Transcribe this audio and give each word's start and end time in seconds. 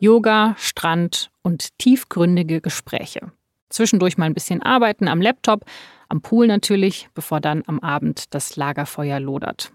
Yoga, 0.00 0.54
Strand 0.58 1.30
und 1.42 1.76
tiefgründige 1.78 2.60
Gespräche. 2.60 3.32
Zwischendurch 3.68 4.16
mal 4.16 4.26
ein 4.26 4.34
bisschen 4.34 4.62
arbeiten 4.62 5.08
am 5.08 5.20
Laptop, 5.20 5.64
am 6.08 6.22
Pool 6.22 6.46
natürlich, 6.46 7.08
bevor 7.14 7.40
dann 7.40 7.62
am 7.66 7.80
Abend 7.80 8.32
das 8.34 8.56
Lagerfeuer 8.56 9.20
lodert. 9.20 9.72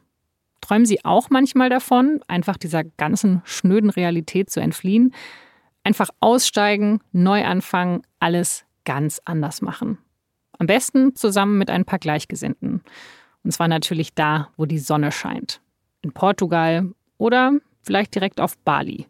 Träumen 0.62 0.86
Sie 0.86 1.04
auch 1.04 1.30
manchmal 1.30 1.70
davon, 1.70 2.22
einfach 2.28 2.58
dieser 2.58 2.86
ganzen 2.86 3.42
schnöden 3.44 3.90
Realität 3.90 4.50
zu 4.50 4.62
entfliehen? 4.62 5.14
Einfach 5.84 6.10
aussteigen, 6.22 7.02
neu 7.12 7.44
anfangen, 7.44 8.04
alles 8.20 8.66
ganz 8.86 9.22
anders 9.26 9.62
machen. 9.62 9.98
Am 10.58 10.68
besten 10.68 11.16
zusammen 11.16 11.58
mit 11.58 11.70
ein 11.70 11.84
paar 11.84 12.00
Gleichgesinnten. 12.00 12.82
Und 13.44 13.52
zwar 13.52 13.68
natürlich 13.68 14.14
da, 14.14 14.50
wo 14.56 14.66
die 14.66 14.80
Sonne 14.80 15.12
scheint. 15.12 15.60
In 16.02 16.14
Portugal 16.14 16.90
oder 17.18 17.52
vielleicht 17.82 18.16
direkt 18.16 18.40
auf 18.40 18.58
Bali. 18.60 19.08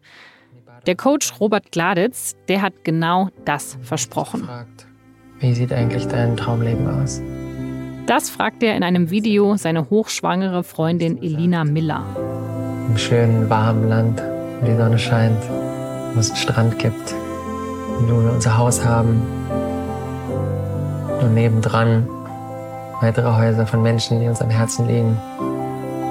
Der 0.86 0.96
Coach 0.96 1.40
Robert 1.40 1.72
Gladitz, 1.72 2.36
der 2.46 2.60
hat 2.60 2.84
genau 2.84 3.28
das 3.46 3.78
versprochen. 3.80 4.46
Wie 5.40 5.54
sieht 5.54 5.72
eigentlich 5.72 6.06
dein 6.08 6.36
Traumleben 6.36 6.86
aus? 6.86 7.22
Das 8.06 8.28
fragt 8.28 8.62
er 8.62 8.76
in 8.76 8.82
einem 8.82 9.08
Video 9.08 9.56
seine 9.56 9.88
hochschwangere 9.88 10.62
Freundin 10.62 11.22
Elina 11.22 11.64
Miller. 11.64 12.04
Im 12.86 12.98
schönen, 12.98 13.48
warmen 13.48 13.88
Land, 13.88 14.22
wo 14.60 14.66
die 14.66 14.76
Sonne 14.76 14.98
scheint, 14.98 15.42
wo 16.12 16.20
es 16.20 16.28
einen 16.28 16.36
Strand 16.36 16.78
gibt, 16.78 17.14
wo 18.00 18.22
wir 18.22 18.32
unser 18.32 18.58
Haus 18.58 18.84
haben. 18.84 19.22
Und 21.22 21.32
nebendran 21.32 22.06
weitere 23.00 23.34
Häuser 23.34 23.66
von 23.66 23.82
Menschen, 23.82 24.20
die 24.20 24.28
uns 24.28 24.42
am 24.42 24.50
Herzen 24.50 24.86
liegen, 24.86 25.16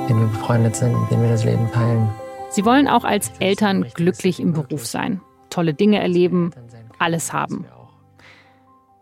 denen 0.10 0.22
wir 0.22 0.28
befreundet 0.30 0.76
sind, 0.76 1.00
mit 1.00 1.12
denen 1.12 1.22
wir 1.22 1.30
das 1.30 1.44
Leben 1.44 1.72
teilen. 1.72 2.10
Sie 2.54 2.66
wollen 2.66 2.88
auch 2.88 3.04
als 3.04 3.32
Eltern 3.40 3.84
glücklich 3.96 4.40
im 4.40 4.54
Beruf 4.54 4.86
sein, 4.86 5.22
tolle 5.50 5.74
Dinge 5.74 6.00
erleben, 6.00 6.52
alles 7.00 7.34
haben. 7.34 7.66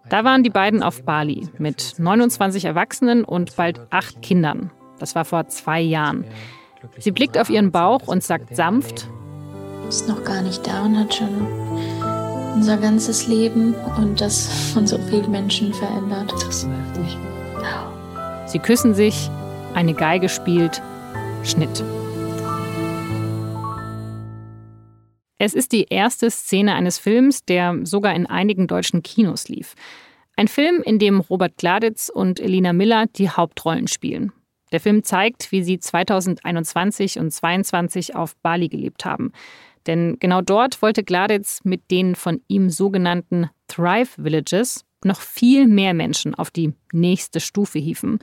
Da 0.09 0.23
waren 0.23 0.43
die 0.43 0.49
beiden 0.49 0.81
auf 0.83 1.03
Bali 1.03 1.49
mit 1.57 1.95
29 1.97 2.63
Erwachsenen 2.63 3.25
und 3.25 3.57
bald 3.57 3.81
acht 3.89 4.21
Kindern. 4.21 4.71
Das 4.99 5.15
war 5.15 5.25
vor 5.25 5.49
zwei 5.49 5.81
Jahren. 5.81 6.23
Sie 6.97 7.11
blickt 7.11 7.37
auf 7.37 7.49
ihren 7.49 7.71
Bauch 7.71 8.07
und 8.07 8.23
sagt 8.23 8.55
sanft, 8.55 9.09
ist 9.89 10.07
noch 10.07 10.23
gar 10.23 10.41
nicht 10.41 10.65
da 10.65 10.83
und 10.83 10.97
hat 10.97 11.13
schon 11.13 11.45
unser 12.55 12.77
ganzes 12.77 13.27
Leben 13.27 13.75
und 13.97 14.21
das 14.21 14.71
von 14.73 14.87
so 14.87 14.97
vielen 15.09 15.29
Menschen 15.29 15.73
verändert. 15.73 16.31
Das 16.31 16.43
ist. 16.43 16.67
Sie 18.45 18.59
küssen 18.59 18.93
sich, 18.93 19.29
eine 19.73 19.93
Geige 19.93 20.29
spielt, 20.29 20.81
Schnitt. 21.43 21.83
Es 25.43 25.55
ist 25.55 25.71
die 25.71 25.85
erste 25.89 26.29
Szene 26.29 26.75
eines 26.75 26.99
Films, 26.99 27.45
der 27.45 27.79
sogar 27.81 28.13
in 28.13 28.27
einigen 28.27 28.67
deutschen 28.67 29.01
Kinos 29.01 29.49
lief. 29.49 29.73
Ein 30.35 30.47
Film, 30.47 30.83
in 30.85 30.99
dem 30.99 31.19
Robert 31.19 31.57
Gladitz 31.57 32.11
und 32.13 32.39
Elina 32.39 32.73
Miller 32.73 33.07
die 33.07 33.27
Hauptrollen 33.27 33.87
spielen. 33.87 34.33
Der 34.71 34.79
Film 34.79 35.03
zeigt, 35.03 35.51
wie 35.51 35.63
sie 35.63 35.79
2021 35.79 37.17
und 37.17 37.31
2022 37.31 38.15
auf 38.15 38.35
Bali 38.43 38.67
gelebt 38.67 39.03
haben. 39.03 39.31
Denn 39.87 40.17
genau 40.19 40.41
dort 40.41 40.79
wollte 40.83 41.03
Gladitz 41.03 41.61
mit 41.63 41.89
den 41.89 42.13
von 42.13 42.41
ihm 42.47 42.69
sogenannten 42.69 43.49
Thrive 43.67 44.11
Villages 44.17 44.85
noch 45.03 45.21
viel 45.21 45.67
mehr 45.67 45.95
Menschen 45.95 46.35
auf 46.35 46.51
die 46.51 46.75
nächste 46.93 47.39
Stufe 47.39 47.79
hieven. 47.79 48.19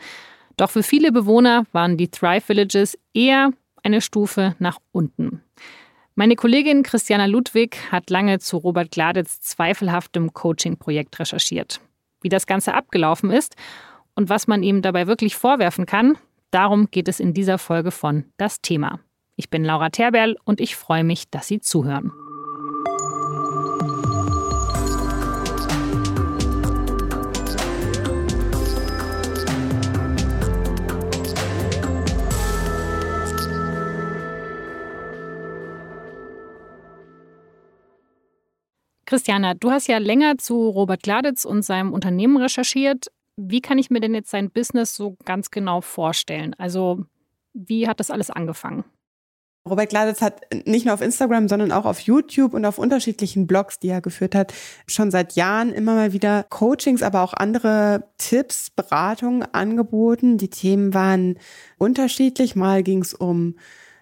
Doch 0.57 0.71
für 0.71 0.85
viele 0.85 1.11
Bewohner 1.11 1.65
waren 1.73 1.97
die 1.97 2.13
Thrive 2.13 2.45
Villages 2.47 2.97
eher 3.13 3.51
eine 3.83 4.01
Stufe 4.03 4.55
nach 4.61 4.79
unten. 4.93 5.43
Meine 6.19 6.35
Kollegin 6.35 6.83
Christiana 6.83 7.27
Ludwig 7.27 7.77
hat 7.93 8.11
lange 8.11 8.41
zu 8.41 8.57
Robert 8.57 8.91
Gladitz 8.91 9.41
zweifelhaftem 9.41 10.33
Coaching-Projekt 10.33 11.17
recherchiert. 11.21 11.81
Wie 12.21 12.29
das 12.29 12.49
Ganze 12.49 12.75
abgelaufen 12.75 13.31
ist 13.31 13.55
und 14.17 14.29
was 14.29 14.49
man 14.49 14.65
ihm 14.65 14.83
dabei 14.83 15.07
wirklich 15.07 15.37
vorwerfen 15.37 15.87
kann, 15.87 16.19
darum 16.51 16.91
geht 16.91 17.07
es 17.07 17.21
in 17.21 17.35
dieser 17.35 17.57
Folge 17.57 17.93
von 17.93 18.25
Das 18.37 18.61
Thema. 18.61 18.99
Ich 19.37 19.49
bin 19.49 19.65
Laura 19.65 19.91
Terberl 19.91 20.37
und 20.43 20.61
ich 20.61 20.75
freue 20.75 21.05
mich, 21.05 21.31
dass 21.31 21.47
Sie 21.47 21.61
zuhören. 21.61 22.11
Christiana, 39.09 39.55
du 39.55 39.71
hast 39.71 39.87
ja 39.89 39.97
länger 39.97 40.37
zu 40.37 40.69
Robert 40.69 41.03
Gladitz 41.03 41.47
und 41.47 41.63
seinem 41.63 41.95
Unternehmen 41.95 42.37
recherchiert. 42.37 43.07
Wie 43.39 43.63
kann 43.63 43.79
ich 43.79 43.89
mir 43.89 44.01
denn 44.01 44.13
jetzt 44.13 44.29
sein 44.29 44.51
Business 44.51 44.95
so 44.95 45.17
ganz 45.25 45.51
genau 45.51 45.81
vorstellen? 45.81 46.55
Also, 46.59 47.07
wie 47.55 47.89
hat 47.89 48.01
das 48.01 48.11
alles 48.11 48.29
angefangen? 48.29 48.85
Robert 49.67 49.89
Gladitz 49.89 50.21
hat 50.21 50.43
nicht 50.67 50.85
nur 50.85 50.93
auf 50.93 51.01
Instagram, 51.01 51.49
sondern 51.49 51.73
auch 51.73 51.87
auf 51.87 52.01
YouTube 52.01 52.53
und 52.53 52.67
auf 52.67 52.77
unterschiedlichen 52.77 53.47
Blogs, 53.47 53.79
die 53.79 53.89
er 53.89 54.03
geführt 54.03 54.35
hat, 54.35 54.53
schon 54.87 55.11
seit 55.11 55.37
Jahren 55.37 55.73
immer 55.73 55.95
mal 55.95 56.13
wieder 56.13 56.45
Coachings, 56.51 57.03
aber 57.03 57.23
auch 57.23 57.33
andere 57.33 58.05
Tipps, 58.19 58.69
Beratungen 58.69 59.43
angeboten. 59.55 60.37
Die 60.37 60.51
Themen 60.51 60.93
waren 60.93 61.39
unterschiedlich. 61.79 62.57
Mal 62.57 62.83
ging 62.83 63.01
es 63.01 63.15
um 63.15 63.55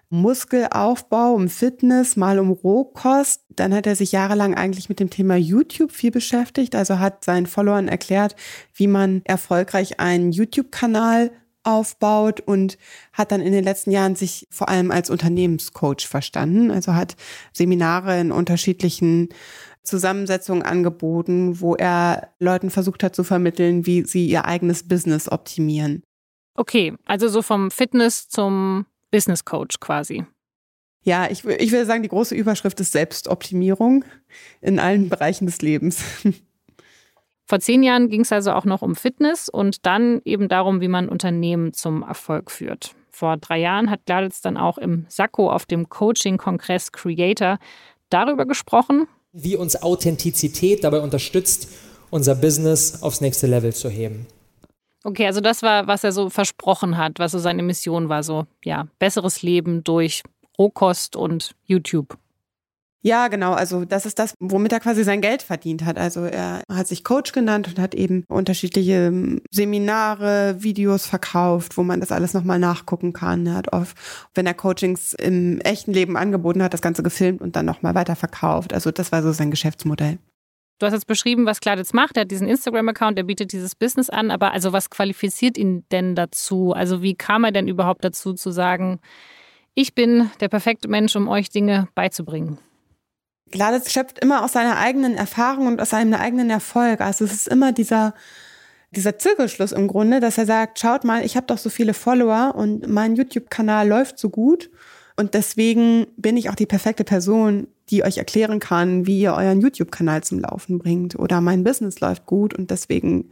Muskelaufbau, 0.09 1.33
um 1.33 1.49
Fitness, 1.49 2.15
mal 2.15 2.39
um 2.39 2.51
Rohkost. 2.51 3.43
Dann 3.49 3.73
hat 3.73 3.87
er 3.87 3.95
sich 3.95 4.11
jahrelang 4.11 4.55
eigentlich 4.55 4.89
mit 4.89 4.99
dem 4.99 5.09
Thema 5.09 5.35
YouTube 5.35 5.91
viel 5.91 6.11
beschäftigt, 6.11 6.75
also 6.75 6.99
hat 6.99 7.25
seinen 7.25 7.45
Followern 7.45 7.87
erklärt, 7.87 8.35
wie 8.73 8.87
man 8.87 9.21
erfolgreich 9.25 9.99
einen 9.99 10.31
YouTube-Kanal 10.31 11.31
aufbaut 11.63 12.39
und 12.39 12.77
hat 13.11 13.31
dann 13.33 13.41
in 13.41 13.51
den 13.51 13.63
letzten 13.63 13.91
Jahren 13.91 14.15
sich 14.15 14.47
vor 14.49 14.69
allem 14.69 14.89
als 14.89 15.09
Unternehmenscoach 15.09 16.07
verstanden. 16.07 16.71
Also 16.71 16.93
hat 16.93 17.15
Seminare 17.51 18.19
in 18.19 18.31
unterschiedlichen 18.31 19.29
Zusammensetzungen 19.83 20.63
angeboten, 20.63 21.59
wo 21.59 21.75
er 21.75 22.29
Leuten 22.39 22.69
versucht 22.69 23.03
hat 23.03 23.15
zu 23.15 23.23
vermitteln, 23.23 23.85
wie 23.85 24.03
sie 24.05 24.27
ihr 24.27 24.45
eigenes 24.45 24.87
Business 24.87 25.29
optimieren. 25.29 26.03
Okay, 26.55 26.93
also 27.05 27.27
so 27.27 27.41
vom 27.41 27.69
Fitness 27.69 28.29
zum 28.29 28.85
Business 29.11 29.45
Coach 29.45 29.79
quasi. 29.79 30.25
Ja, 31.03 31.29
ich, 31.29 31.45
ich 31.45 31.71
würde 31.71 31.85
sagen, 31.85 32.03
die 32.03 32.09
große 32.09 32.35
Überschrift 32.35 32.79
ist 32.79 32.91
Selbstoptimierung 32.91 34.03
in 34.61 34.79
allen 34.79 35.09
Bereichen 35.09 35.45
des 35.45 35.61
Lebens. 35.61 36.03
Vor 37.45 37.61
zehn 37.61 37.81
Jahren 37.81 38.09
ging 38.09 38.21
es 38.21 38.33
also 38.33 38.51
auch 38.51 38.65
noch 38.65 38.81
um 38.81 38.93
Fitness 38.93 39.47
und 39.47 39.85
dann 39.85 40.21
eben 40.25 40.49
darum, 40.49 40.81
wie 40.81 40.89
man 40.89 41.07
Unternehmen 41.07 41.71
zum 41.71 42.03
Erfolg 42.03 42.51
führt. 42.51 42.93
Vor 43.09 43.37
drei 43.37 43.57
Jahren 43.57 43.89
hat 43.89 44.05
Gladitz 44.05 44.41
dann 44.41 44.57
auch 44.57 44.77
im 44.77 45.05
Sakko 45.07 45.49
auf 45.49 45.65
dem 45.65 45.87
Coaching-Kongress 45.87 46.91
Creator 46.91 47.57
darüber 48.09 48.45
gesprochen, 48.45 49.07
wie 49.31 49.55
uns 49.55 49.81
Authentizität 49.81 50.83
dabei 50.83 50.99
unterstützt, 50.99 51.69
unser 52.09 52.35
Business 52.35 53.01
aufs 53.01 53.21
nächste 53.21 53.47
Level 53.47 53.73
zu 53.73 53.89
heben. 53.89 54.27
Okay, 55.03 55.25
also 55.25 55.41
das 55.41 55.61
war, 55.61 55.87
was 55.87 56.03
er 56.03 56.11
so 56.11 56.29
versprochen 56.29 56.97
hat, 56.97 57.19
was 57.19 57.31
so 57.31 57.39
seine 57.39 57.63
Mission 57.63 58.09
war, 58.09 58.23
so 58.23 58.45
ja, 58.63 58.87
besseres 58.99 59.41
Leben 59.41 59.83
durch 59.83 60.23
Rohkost 60.57 61.15
und 61.15 61.55
YouTube. 61.65 62.17
Ja, 63.07 63.27
genau. 63.29 63.53
Also 63.53 63.85
das 63.85 64.05
ist 64.05 64.19
das, 64.19 64.33
womit 64.39 64.73
er 64.73 64.79
quasi 64.79 65.03
sein 65.03 65.21
Geld 65.21 65.41
verdient 65.41 65.85
hat. 65.85 65.97
Also 65.97 66.25
er 66.25 66.61
hat 66.69 66.87
sich 66.87 67.03
Coach 67.03 67.31
genannt 67.31 67.67
und 67.67 67.79
hat 67.79 67.95
eben 67.95 68.25
unterschiedliche 68.27 69.07
ähm, 69.07 69.41
Seminare, 69.51 70.57
Videos 70.61 71.05
verkauft, 71.05 71.77
wo 71.77 71.83
man 71.83 72.01
das 72.01 72.11
alles 72.11 72.33
nochmal 72.33 72.59
nachgucken 72.59 73.13
kann. 73.13 73.45
Er 73.45 73.53
hat 73.53 73.71
oft, 73.71 73.95
wenn 74.33 74.47
er 74.47 74.55
Coachings 74.55 75.13
im 75.13 75.61
echten 75.61 75.93
Leben 75.93 76.17
angeboten 76.17 76.61
hat, 76.61 76.73
das 76.73 76.81
Ganze 76.81 77.03
gefilmt 77.03 77.41
und 77.41 77.55
dann 77.55 77.65
nochmal 77.65 77.95
weiterverkauft. 77.95 78.73
Also 78.73 78.91
das 78.91 79.11
war 79.11 79.21
so 79.23 79.31
sein 79.31 79.51
Geschäftsmodell. 79.51 80.17
Du 80.79 80.85
hast 80.85 80.93
jetzt 80.93 81.07
beschrieben, 81.07 81.45
was 81.45 81.59
Kladitz 81.59 81.93
macht. 81.93 82.17
Er 82.17 82.21
hat 82.21 82.31
diesen 82.31 82.47
Instagram-Account, 82.47 83.17
er 83.17 83.23
bietet 83.23 83.51
dieses 83.51 83.73
Business 83.75 84.09
an. 84.09 84.29
Aber 84.29 84.51
also 84.51 84.73
was 84.73 84.89
qualifiziert 84.89 85.57
ihn 85.57 85.85
denn 85.91 86.13
dazu? 86.15 86.73
Also 86.73 87.01
wie 87.01 87.15
kam 87.15 87.43
er 87.43 87.51
denn 87.51 87.67
überhaupt 87.67 88.03
dazu 88.03 88.33
zu 88.33 88.51
sagen, 88.51 88.99
ich 89.73 89.95
bin 89.95 90.29
der 90.39 90.49
perfekte 90.49 90.87
Mensch, 90.87 91.15
um 91.15 91.27
euch 91.27 91.49
Dinge 91.49 91.87
beizubringen? 91.95 92.59
Gladitz 93.49 93.91
schöpft 93.91 94.19
immer 94.19 94.43
aus 94.43 94.53
seiner 94.53 94.77
eigenen 94.77 95.15
Erfahrung 95.15 95.67
und 95.67 95.81
aus 95.81 95.91
seinem 95.91 96.13
eigenen 96.13 96.49
Erfolg. 96.49 97.01
Also 97.01 97.25
es 97.25 97.33
ist 97.33 97.47
immer 97.47 97.71
dieser, 97.71 98.13
dieser 98.91 99.17
Zirkelschluss 99.17 99.71
im 99.71 99.87
Grunde, 99.87 100.19
dass 100.19 100.37
er 100.37 100.45
sagt, 100.45 100.79
schaut 100.79 101.03
mal, 101.03 101.25
ich 101.25 101.35
habe 101.35 101.47
doch 101.47 101.57
so 101.57 101.69
viele 101.69 101.93
Follower 101.93 102.53
und 102.55 102.87
mein 102.87 103.15
YouTube-Kanal 103.15 103.87
läuft 103.87 104.19
so 104.19 104.29
gut. 104.29 104.69
Und 105.15 105.33
deswegen 105.33 106.07
bin 106.17 106.37
ich 106.37 106.49
auch 106.49 106.55
die 106.55 106.65
perfekte 106.65 107.03
Person, 107.03 107.67
die 107.89 108.03
euch 108.03 108.17
erklären 108.17 108.59
kann, 108.59 109.05
wie 109.05 109.21
ihr 109.21 109.33
euren 109.33 109.61
YouTube-Kanal 109.61 110.23
zum 110.23 110.39
Laufen 110.39 110.79
bringt. 110.79 111.17
Oder 111.17 111.41
mein 111.41 111.63
Business 111.63 111.99
läuft 111.99 112.25
gut 112.25 112.53
und 112.53 112.71
deswegen 112.71 113.31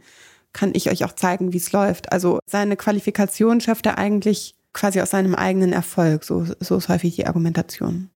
kann 0.52 0.72
ich 0.74 0.90
euch 0.90 1.04
auch 1.04 1.12
zeigen, 1.12 1.52
wie 1.52 1.58
es 1.58 1.72
läuft. 1.72 2.12
Also 2.12 2.38
seine 2.46 2.76
Qualifikation 2.76 3.60
schafft 3.60 3.86
er 3.86 3.98
eigentlich 3.98 4.54
quasi 4.72 5.00
aus 5.00 5.10
seinem 5.10 5.34
eigenen 5.34 5.72
Erfolg. 5.72 6.24
So, 6.24 6.46
so 6.60 6.76
ist 6.76 6.88
häufig 6.88 7.16
die 7.16 7.26
Argumentation. 7.26 8.10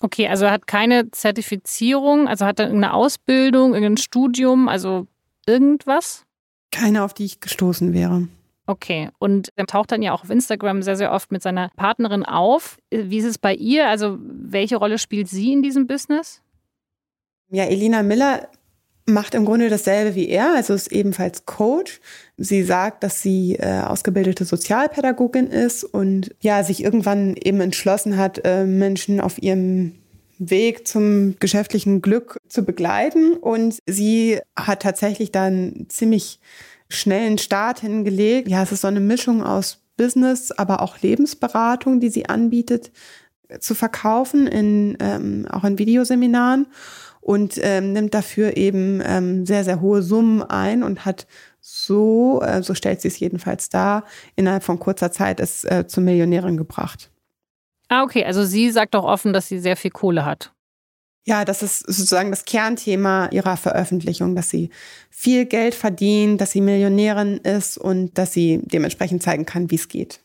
Okay, 0.00 0.28
also 0.28 0.44
er 0.44 0.52
hat 0.52 0.66
keine 0.66 1.10
Zertifizierung, 1.10 2.28
also 2.28 2.44
hat 2.44 2.58
er 2.60 2.66
irgendeine 2.66 2.94
Ausbildung, 2.94 3.74
irgendein 3.74 3.96
Studium, 3.96 4.68
also 4.68 5.06
irgendwas? 5.46 6.24
Keine, 6.70 7.04
auf 7.04 7.14
die 7.14 7.24
ich 7.24 7.40
gestoßen 7.40 7.92
wäre. 7.92 8.28
Okay, 8.66 9.10
und 9.18 9.50
er 9.56 9.66
taucht 9.66 9.92
dann 9.92 10.00
ja 10.00 10.12
auch 10.12 10.22
auf 10.22 10.30
Instagram 10.30 10.82
sehr, 10.82 10.96
sehr 10.96 11.12
oft 11.12 11.30
mit 11.30 11.42
seiner 11.42 11.70
Partnerin 11.76 12.24
auf. 12.24 12.78
Wie 12.90 13.18
ist 13.18 13.26
es 13.26 13.38
bei 13.38 13.54
ihr? 13.54 13.88
Also, 13.88 14.18
welche 14.20 14.76
Rolle 14.76 14.98
spielt 14.98 15.28
sie 15.28 15.52
in 15.52 15.62
diesem 15.62 15.86
Business? 15.86 16.40
Ja, 17.50 17.64
Elina 17.64 18.02
Miller 18.02 18.48
macht 19.06 19.34
im 19.34 19.44
Grunde 19.44 19.68
dasselbe 19.68 20.14
wie 20.14 20.28
er, 20.28 20.54
also 20.54 20.72
ist 20.72 20.90
ebenfalls 20.90 21.44
Coach. 21.44 22.00
Sie 22.38 22.62
sagt, 22.62 23.02
dass 23.02 23.20
sie 23.20 23.56
äh, 23.56 23.82
ausgebildete 23.82 24.46
Sozialpädagogin 24.46 25.48
ist 25.48 25.84
und 25.84 26.34
ja, 26.40 26.64
sich 26.64 26.82
irgendwann 26.82 27.36
eben 27.36 27.60
entschlossen 27.60 28.16
hat, 28.16 28.40
äh, 28.44 28.64
Menschen 28.64 29.20
auf 29.20 29.42
ihrem 29.42 29.96
Weg 30.38 30.88
zum 30.88 31.36
geschäftlichen 31.38 32.02
Glück 32.02 32.38
zu 32.48 32.64
begleiten. 32.64 33.34
Und 33.34 33.78
sie 33.86 34.40
hat 34.56 34.82
tatsächlich 34.82 35.32
dann 35.32 35.86
ziemlich 35.88 36.40
schnellen 36.88 37.38
Start 37.38 37.80
hingelegt. 37.80 38.48
Ja, 38.48 38.62
es 38.62 38.72
ist 38.72 38.82
so 38.82 38.88
eine 38.88 39.00
Mischung 39.00 39.42
aus 39.42 39.82
Business, 39.96 40.50
aber 40.50 40.82
auch 40.82 41.00
Lebensberatung, 41.00 42.00
die 42.00 42.08
sie 42.08 42.28
anbietet, 42.28 42.90
zu 43.60 43.74
verkaufen, 43.74 44.46
in, 44.46 44.96
ähm, 45.00 45.46
auch 45.50 45.64
in 45.64 45.78
Videoseminaren 45.78 46.66
und 47.20 47.58
ähm, 47.62 47.92
nimmt 47.92 48.14
dafür 48.14 48.56
eben 48.56 49.00
ähm, 49.04 49.46
sehr, 49.46 49.64
sehr 49.64 49.80
hohe 49.80 50.02
Summen 50.02 50.42
ein 50.42 50.82
und 50.82 51.04
hat 51.04 51.26
so, 51.60 52.42
äh, 52.42 52.62
so 52.62 52.74
stellt 52.74 53.00
sie 53.00 53.08
es 53.08 53.18
jedenfalls 53.18 53.68
dar, 53.68 54.04
innerhalb 54.36 54.62
von 54.62 54.78
kurzer 54.78 55.12
Zeit 55.12 55.40
es 55.40 55.64
äh, 55.64 55.86
zur 55.86 56.02
Millionärin 56.02 56.56
gebracht. 56.56 57.10
Ah, 57.88 58.02
okay. 58.02 58.24
Also 58.24 58.44
sie 58.44 58.70
sagt 58.70 58.96
auch 58.96 59.04
offen, 59.04 59.32
dass 59.32 59.48
sie 59.48 59.58
sehr 59.58 59.76
viel 59.76 59.90
Kohle 59.90 60.24
hat. 60.24 60.53
Ja, 61.26 61.44
das 61.44 61.62
ist 61.62 61.80
sozusagen 61.80 62.30
das 62.30 62.44
Kernthema 62.44 63.28
ihrer 63.30 63.56
Veröffentlichung, 63.56 64.36
dass 64.36 64.50
sie 64.50 64.68
viel 65.08 65.46
Geld 65.46 65.74
verdient, 65.74 66.40
dass 66.40 66.52
sie 66.52 66.60
Millionärin 66.60 67.38
ist 67.38 67.78
und 67.78 68.18
dass 68.18 68.34
sie 68.34 68.60
dementsprechend 68.62 69.22
zeigen 69.22 69.46
kann, 69.46 69.70
wie 69.70 69.76
es 69.76 69.88
geht. 69.88 70.20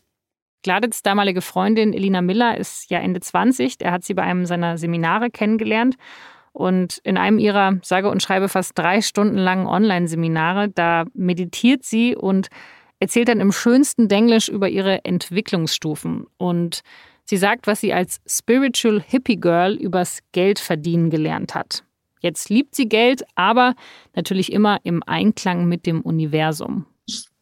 Gladitz 0.62 1.02
damalige 1.02 1.40
Freundin 1.40 1.94
Elina 1.94 2.20
Miller 2.20 2.58
ist 2.58 2.90
ja 2.90 2.98
Ende 2.98 3.20
20. 3.20 3.76
Er 3.80 3.92
hat 3.92 4.04
sie 4.04 4.12
bei 4.12 4.22
einem 4.22 4.44
seiner 4.44 4.76
Seminare 4.76 5.30
kennengelernt 5.30 5.96
und 6.52 6.98
in 6.98 7.16
einem 7.16 7.38
ihrer, 7.38 7.78
sage 7.82 8.10
und 8.10 8.22
schreibe, 8.22 8.50
fast 8.50 8.76
drei 8.76 9.00
Stunden 9.00 9.38
langen 9.38 9.66
Online-Seminare, 9.66 10.68
da 10.68 11.04
meditiert 11.14 11.84
sie 11.84 12.14
und 12.14 12.48
erzählt 12.98 13.28
dann 13.28 13.40
im 13.40 13.52
schönsten 13.52 14.08
Denglisch 14.08 14.48
über 14.48 14.68
ihre 14.68 15.04
Entwicklungsstufen. 15.04 16.26
Und 16.36 16.82
sie 17.30 17.38
sagt, 17.38 17.66
was 17.66 17.80
sie 17.80 17.92
als 17.92 18.20
Spiritual 18.26 19.00
Hippie 19.00 19.36
Girl 19.36 19.74
übers 19.74 20.18
Geld 20.32 20.58
verdienen 20.58 21.10
gelernt 21.10 21.54
hat. 21.54 21.84
Jetzt 22.20 22.50
liebt 22.50 22.74
sie 22.74 22.88
Geld, 22.88 23.24
aber 23.34 23.74
natürlich 24.14 24.52
immer 24.52 24.78
im 24.82 25.02
Einklang 25.06 25.66
mit 25.66 25.86
dem 25.86 26.02
Universum 26.02 26.86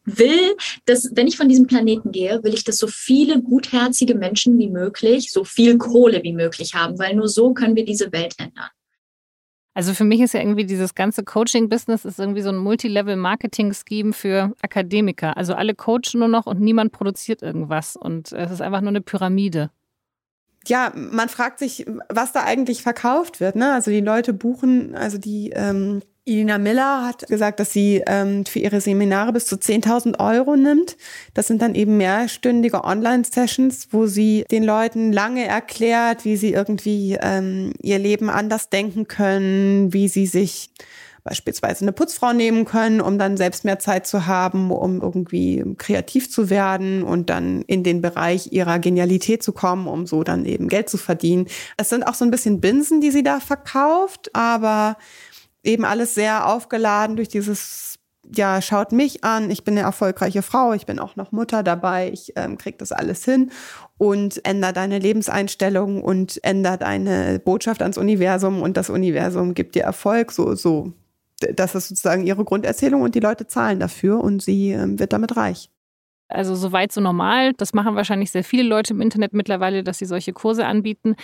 will, 0.05 0.55
dass, 0.85 1.11
wenn 1.13 1.27
ich 1.27 1.37
von 1.37 1.49
diesem 1.49 1.67
Planeten 1.67 2.11
gehe, 2.11 2.43
will 2.43 2.53
ich, 2.53 2.63
dass 2.63 2.77
so 2.77 2.87
viele 2.87 3.43
gutherzige 3.43 4.15
Menschen 4.15 4.57
wie 4.57 4.69
möglich, 4.69 5.31
so 5.31 5.43
viel 5.43 5.77
Kohle 5.77 6.23
wie 6.23 6.33
möglich 6.33 6.73
haben, 6.73 6.97
weil 6.97 7.15
nur 7.15 7.27
so 7.27 7.53
können 7.53 7.75
wir 7.75 7.85
diese 7.85 8.11
Welt 8.11 8.33
ändern. 8.39 8.69
Also 9.75 9.93
für 9.93 10.03
mich 10.03 10.19
ist 10.19 10.33
ja 10.33 10.41
irgendwie 10.41 10.65
dieses 10.65 10.95
ganze 10.95 11.23
Coaching-Business 11.23 12.03
ist 12.03 12.19
irgendwie 12.19 12.41
so 12.41 12.49
ein 12.49 12.57
Multilevel-Marketing-Scheme 12.57 14.13
für 14.13 14.53
Akademiker. 14.61 15.37
Also 15.37 15.53
alle 15.53 15.75
coachen 15.75 16.19
nur 16.19 16.27
noch 16.27 16.47
und 16.47 16.59
niemand 16.59 16.91
produziert 16.91 17.43
irgendwas. 17.43 17.95
Und 17.95 18.33
es 18.33 18.51
ist 18.51 18.61
einfach 18.61 18.81
nur 18.81 18.89
eine 18.89 19.01
Pyramide. 19.01 19.69
Ja, 20.69 20.93
man 20.95 21.29
fragt 21.29 21.59
sich, 21.59 21.85
was 22.09 22.31
da 22.31 22.43
eigentlich 22.43 22.83
verkauft 22.83 23.39
wird. 23.39 23.55
Ne? 23.55 23.73
Also 23.73 23.91
die 23.91 24.01
Leute 24.01 24.33
buchen, 24.33 24.95
also 24.95 25.17
die 25.17 25.49
ähm, 25.49 26.01
Ilina 26.29 26.59
Miller 26.59 27.05
hat 27.05 27.27
gesagt, 27.27 27.59
dass 27.59 27.73
sie 27.73 28.03
ähm, 28.05 28.45
für 28.45 28.59
ihre 28.59 28.81
Seminare 28.81 29.33
bis 29.33 29.47
zu 29.47 29.55
10.000 29.55 30.19
Euro 30.19 30.55
nimmt. 30.55 30.95
Das 31.33 31.47
sind 31.47 31.61
dann 31.61 31.73
eben 31.73 31.97
mehrstündige 31.97 32.83
Online-Sessions, 32.83 33.87
wo 33.91 34.05
sie 34.05 34.45
den 34.51 34.63
Leuten 34.63 35.11
lange 35.11 35.45
erklärt, 35.45 36.25
wie 36.25 36.37
sie 36.37 36.53
irgendwie 36.53 37.17
ähm, 37.19 37.73
ihr 37.81 37.97
Leben 37.97 38.29
anders 38.29 38.69
denken 38.69 39.07
können, 39.07 39.91
wie 39.91 40.07
sie 40.07 40.27
sich 40.27 40.69
beispielsweise 41.29 41.85
eine 41.85 41.91
Putzfrau 41.91 42.33
nehmen 42.33 42.65
können, 42.65 43.01
um 43.01 43.19
dann 43.19 43.37
selbst 43.37 43.63
mehr 43.63 43.77
Zeit 43.77 44.07
zu 44.07 44.25
haben, 44.25 44.71
um 44.71 44.99
irgendwie 44.99 45.63
kreativ 45.77 46.31
zu 46.31 46.49
werden 46.49 47.03
und 47.03 47.29
dann 47.29 47.61
in 47.61 47.83
den 47.83 48.01
Bereich 48.01 48.51
ihrer 48.51 48.79
Genialität 48.79 49.43
zu 49.43 49.53
kommen, 49.53 49.87
um 49.87 50.07
so 50.07 50.23
dann 50.23 50.45
eben 50.45 50.69
Geld 50.69 50.89
zu 50.89 50.97
verdienen. 50.97 51.45
Es 51.77 51.89
sind 51.89 52.03
auch 52.07 52.15
so 52.15 52.25
ein 52.25 52.31
bisschen 52.31 52.59
Binsen, 52.59 52.99
die 52.99 53.11
sie 53.11 53.21
da 53.21 53.39
verkauft, 53.39 54.31
aber 54.33 54.97
eben 55.63 55.85
alles 55.85 56.15
sehr 56.15 56.47
aufgeladen 56.47 57.15
durch 57.15 57.27
dieses, 57.27 57.99
ja, 58.35 58.59
schaut 58.59 58.91
mich 58.91 59.23
an, 59.23 59.51
ich 59.51 59.63
bin 59.63 59.75
eine 59.77 59.85
erfolgreiche 59.85 60.41
Frau, 60.41 60.73
ich 60.73 60.87
bin 60.87 60.97
auch 60.97 61.15
noch 61.15 61.31
Mutter 61.31 61.61
dabei, 61.61 62.09
ich 62.11 62.33
ähm, 62.37 62.57
krieg 62.57 62.79
das 62.79 62.91
alles 62.91 63.23
hin 63.23 63.51
und 63.99 64.43
ändere 64.47 64.73
deine 64.73 64.97
Lebenseinstellung 64.97 66.01
und 66.01 66.43
ändere 66.43 66.79
deine 66.79 67.37
Botschaft 67.37 67.83
ans 67.83 67.99
Universum 67.99 68.63
und 68.63 68.77
das 68.77 68.89
Universum 68.89 69.53
gibt 69.53 69.75
dir 69.75 69.83
Erfolg, 69.83 70.31
so, 70.31 70.55
so. 70.55 70.93
Das 71.39 71.75
ist 71.75 71.89
sozusagen 71.89 72.25
ihre 72.25 72.43
Grunderzählung 72.43 73.01
und 73.01 73.15
die 73.15 73.19
Leute 73.19 73.47
zahlen 73.47 73.79
dafür 73.79 74.21
und 74.21 74.41
sie 74.41 74.71
ähm, 74.71 74.99
wird 74.99 75.13
damit 75.13 75.37
reich. 75.37 75.69
Also 76.29 76.53
soweit 76.55 76.91
so 76.91 77.01
normal. 77.01 77.53
Das 77.53 77.73
machen 77.73 77.95
wahrscheinlich 77.95 78.29
sehr 78.29 78.43
viele 78.43 78.63
Leute 78.63 78.93
im 78.93 79.01
Internet 79.01 79.33
mittlerweile, 79.33 79.83
dass 79.83 79.97
sie 79.97 80.05
solche 80.05 80.31
Kurse 80.31 80.65
anbieten. 80.65 81.15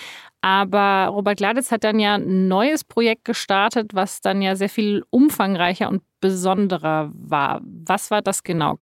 Aber 0.41 1.11
Robert 1.11 1.37
Gladitz 1.37 1.71
hat 1.71 1.83
dann 1.83 1.99
ja 1.99 2.15
ein 2.15 2.47
neues 2.47 2.83
Projekt 2.83 3.23
gestartet, 3.23 3.93
was 3.93 4.21
dann 4.21 4.41
ja 4.41 4.55
sehr 4.55 4.69
viel 4.69 5.03
umfangreicher 5.11 5.89
und 5.89 6.01
besonderer 6.21 7.11
war. 7.13 7.61
Was 7.63 8.09
war 8.09 8.23
das 8.23 8.41
genau? 8.41 8.79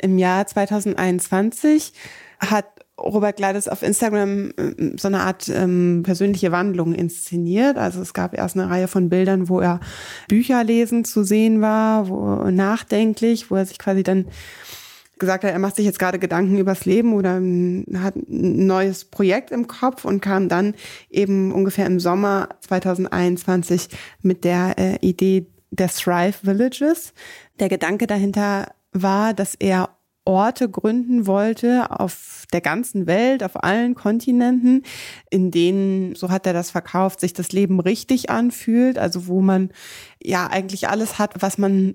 Im 0.00 0.18
Jahr 0.18 0.46
2021 0.46 1.94
hat 2.40 2.66
Robert 2.98 3.36
Gladys 3.36 3.68
auf 3.68 3.82
Instagram 3.82 4.50
äh, 4.56 4.96
so 4.96 5.08
eine 5.08 5.20
Art 5.20 5.48
ähm, 5.48 6.02
persönliche 6.04 6.52
Wandlung 6.52 6.94
inszeniert. 6.94 7.76
Also 7.78 8.00
es 8.00 8.12
gab 8.12 8.36
erst 8.36 8.56
eine 8.56 8.68
Reihe 8.68 8.88
von 8.88 9.08
Bildern, 9.08 9.48
wo 9.48 9.60
er 9.60 9.80
Bücher 10.28 10.64
lesen 10.64 11.04
zu 11.04 11.24
sehen 11.24 11.60
war, 11.60 12.08
wo 12.08 12.50
nachdenklich, 12.50 13.50
wo 13.50 13.56
er 13.56 13.66
sich 13.66 13.78
quasi 13.78 14.02
dann 14.02 14.26
gesagt 15.18 15.44
hat, 15.44 15.50
er 15.50 15.58
macht 15.58 15.76
sich 15.76 15.84
jetzt 15.84 15.98
gerade 15.98 16.18
Gedanken 16.18 16.58
übers 16.58 16.84
Leben 16.84 17.12
oder 17.12 17.34
hat 17.34 18.16
ein 18.16 18.66
neues 18.66 19.04
Projekt 19.04 19.50
im 19.50 19.66
Kopf 19.66 20.04
und 20.04 20.20
kam 20.20 20.48
dann 20.48 20.74
eben 21.10 21.52
ungefähr 21.52 21.86
im 21.86 22.00
Sommer 22.00 22.48
2021 22.60 23.88
mit 24.22 24.44
der 24.44 24.78
äh, 24.78 24.96
Idee 25.00 25.46
der 25.70 25.88
Thrive 25.88 26.38
Villages. 26.42 27.12
Der 27.58 27.68
Gedanke 27.68 28.06
dahinter 28.06 28.68
war, 28.92 29.34
dass 29.34 29.54
er 29.54 29.90
Orte 30.28 30.68
gründen 30.68 31.26
wollte 31.26 31.90
auf 31.90 32.44
der 32.52 32.60
ganzen 32.60 33.06
Welt, 33.06 33.42
auf 33.42 33.62
allen 33.64 33.94
Kontinenten, 33.94 34.82
in 35.30 35.50
denen, 35.50 36.14
so 36.14 36.28
hat 36.28 36.46
er 36.46 36.52
das 36.52 36.70
verkauft, 36.70 37.20
sich 37.20 37.32
das 37.32 37.50
Leben 37.50 37.80
richtig 37.80 38.28
anfühlt, 38.28 38.98
also 38.98 39.26
wo 39.26 39.40
man 39.40 39.70
ja 40.22 40.46
eigentlich 40.46 40.88
alles 40.88 41.18
hat, 41.18 41.40
was 41.40 41.56
man 41.56 41.94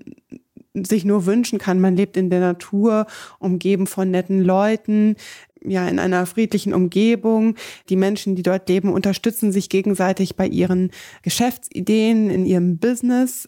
sich 0.74 1.04
nur 1.04 1.26
wünschen 1.26 1.60
kann. 1.60 1.80
Man 1.80 1.96
lebt 1.96 2.16
in 2.16 2.28
der 2.28 2.40
Natur, 2.40 3.06
umgeben 3.38 3.86
von 3.86 4.10
netten 4.10 4.42
Leuten, 4.42 5.14
ja, 5.64 5.88
in 5.88 5.98
einer 5.98 6.26
friedlichen 6.26 6.74
Umgebung. 6.74 7.56
Die 7.88 7.96
Menschen, 7.96 8.36
die 8.36 8.42
dort 8.42 8.68
leben, 8.68 8.92
unterstützen 8.92 9.52
sich 9.52 9.68
gegenseitig 9.68 10.36
bei 10.36 10.46
ihren 10.46 10.90
Geschäftsideen, 11.22 12.30
in 12.30 12.46
ihrem 12.46 12.78
Business 12.78 13.46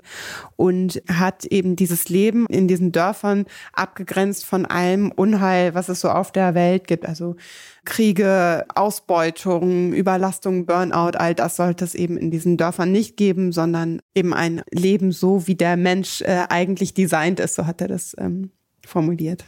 und 0.57 1.03
hat 1.09 1.45
eben 1.45 1.77
dieses 1.77 2.09
Leben 2.09 2.47
in 2.47 2.69
diesen 2.69 2.93
Dörfern 2.93 3.45
abgegrenzt 3.73 4.45
von 4.45 4.67
allem 4.67 5.13
Unheil, 5.13 5.75
was 5.75 5.89
es 5.89 6.01
so 6.01 6.09
auf 6.09 6.33
der 6.33 6.55
Welt 6.55 6.87
gibt. 6.87 7.07
Also 7.07 7.37
Kriege, 7.85 8.65
Ausbeutung, 8.75 9.93
Überlastung, 9.93 10.67
Burnout, 10.67 11.17
all 11.17 11.35
das 11.35 11.57
sollte 11.57 11.85
es 11.85 11.95
eben 11.95 12.17
in 12.17 12.31
diesen 12.31 12.57
Dörfern 12.57 12.91
nicht 12.93 13.17
geben, 13.17 13.53
sondern 13.53 14.01
eben 14.15 14.35
ein 14.35 14.63
Leben 14.71 15.13
so, 15.13 15.47
wie 15.47 15.55
der 15.55 15.77
Mensch 15.77 16.23
äh, 16.23 16.45
eigentlich 16.49 16.95
designt 16.95 17.41
ist, 17.41 17.55
so 17.55 17.67
hat 17.67 17.81
er 17.81 17.89
das 17.89 18.15
ähm, 18.19 18.51
formuliert. 18.85 19.45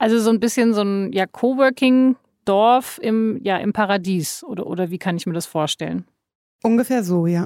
Also 0.00 0.18
so 0.18 0.30
ein 0.30 0.40
bisschen 0.40 0.72
so 0.72 0.80
ein 0.80 1.12
ja, 1.12 1.26
Coworking-Dorf 1.26 2.98
im, 3.02 3.38
ja, 3.42 3.58
im 3.58 3.74
Paradies, 3.74 4.42
oder, 4.42 4.66
oder 4.66 4.90
wie 4.90 4.96
kann 4.96 5.18
ich 5.18 5.26
mir 5.26 5.34
das 5.34 5.44
vorstellen? 5.44 6.06
Ungefähr 6.62 7.04
so, 7.04 7.26
ja. 7.26 7.44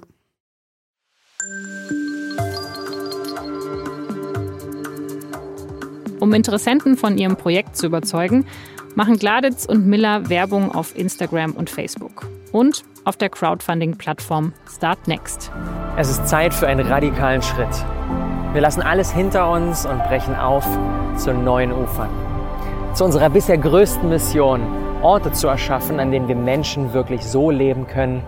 Um 6.20 6.32
Interessenten 6.32 6.96
von 6.96 7.18
ihrem 7.18 7.34
Projekt 7.34 7.76
zu 7.76 7.87
überzeugen, 7.87 8.46
machen 8.94 9.18
Gladitz 9.18 9.66
und 9.66 9.84
Miller 9.88 10.28
Werbung 10.28 10.70
auf 10.73 10.96
Instagram 10.96 11.52
und 11.52 11.68
Facebook 11.68 12.28
und 12.52 12.84
auf 13.02 13.16
der 13.16 13.30
Crowdfunding-Plattform 13.30 14.52
Startnext. 14.73 15.50
Es 15.96 16.08
ist 16.08 16.28
Zeit 16.28 16.54
für 16.54 16.68
einen 16.68 16.87
radikalen 16.87 17.42
Schritt. 17.42 17.84
Wir 18.52 18.61
lassen 18.61 18.80
alles 18.80 19.11
hinter 19.11 19.50
uns 19.50 19.84
und 19.84 19.99
brechen 20.04 20.37
auf 20.37 20.64
zu 21.16 21.34
neuen 21.34 21.73
Ufern. 21.73 22.34
Zu 22.95 23.05
unserer 23.05 23.29
bisher 23.29 23.59
größten 23.59 24.09
Mission, 24.09 24.61
Orte 25.03 25.33
zu 25.33 25.49
erschaffen, 25.49 25.99
an 25.99 26.13
denen 26.13 26.29
wir 26.29 26.37
Menschen 26.37 26.93
wirklich 26.93 27.25
so 27.25 27.51
leben 27.51 27.89
können, 27.89 28.23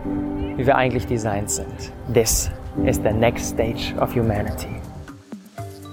wie 0.57 0.67
wir 0.67 0.75
eigentlich 0.75 1.07
designt 1.07 1.53
sind. 1.53 1.93
This 2.13 2.51
is 2.85 2.97
the 2.97 3.13
next 3.13 3.51
stage 3.51 3.95
of 4.01 4.13
humanity. 4.17 4.67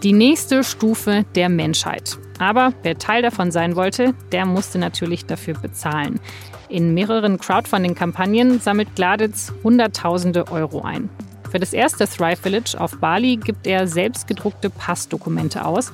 Die 0.01 0.11
nächste 0.11 0.63
Stufe 0.63 1.23
der 1.35 1.49
Menschheit. 1.49 2.17
Aber 2.39 2.73
wer 2.81 2.97
Teil 2.97 3.21
davon 3.21 3.51
sein 3.51 3.75
wollte, 3.75 4.15
der 4.31 4.47
musste 4.47 4.79
natürlich 4.79 5.27
dafür 5.27 5.53
bezahlen. 5.53 6.19
In 6.67 6.95
mehreren 6.95 7.37
Crowdfunding-Kampagnen 7.37 8.59
sammelt 8.59 8.95
Gladitz 8.95 9.53
Hunderttausende 9.63 10.51
Euro 10.51 10.81
ein. 10.81 11.11
Für 11.51 11.59
das 11.59 11.73
erste 11.73 12.07
Thrive 12.07 12.41
Village 12.41 12.75
auf 12.79 12.97
Bali 12.97 13.37
gibt 13.37 13.67
er 13.67 13.85
selbstgedruckte 13.85 14.71
Passdokumente 14.71 15.63
aus. 15.63 15.93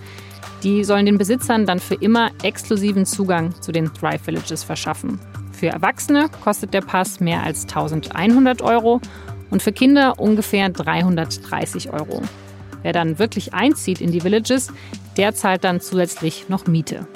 Die 0.63 0.84
sollen 0.84 1.06
den 1.06 1.18
Besitzern 1.18 1.66
dann 1.66 1.80
für 1.80 1.96
immer 1.96 2.32
exklusiven 2.44 3.06
Zugang 3.06 3.54
zu 3.62 3.72
den 3.72 3.94
Thrive 3.94 4.25
Villages 4.25 4.63
verschaffen. 4.63 5.20
Für 5.54 5.68
Erwachsene 5.68 6.30
kostet 6.44 6.74
der 6.74 6.82
Pass 6.82 7.20
mehr 7.20 7.44
als 7.44 7.63
1100 7.63 8.62
Euro 8.62 9.01
und 9.50 9.62
für 9.62 9.72
Kinder 9.72 10.20
ungefähr 10.20 10.70
330 10.70 11.92
Euro. 11.92 12.22
Wer 12.82 12.94
dann 12.94 13.20
wirklich 13.20 13.54
einzieht 13.54 14.01
in 14.01 14.12
die 14.12 14.22
Villages, 14.22 14.72
der 15.18 15.34
zahlt 15.34 15.63
dann 15.63 15.82
zusätzlich 15.82 16.48
noch 16.50 16.68
Miete. 16.68 17.08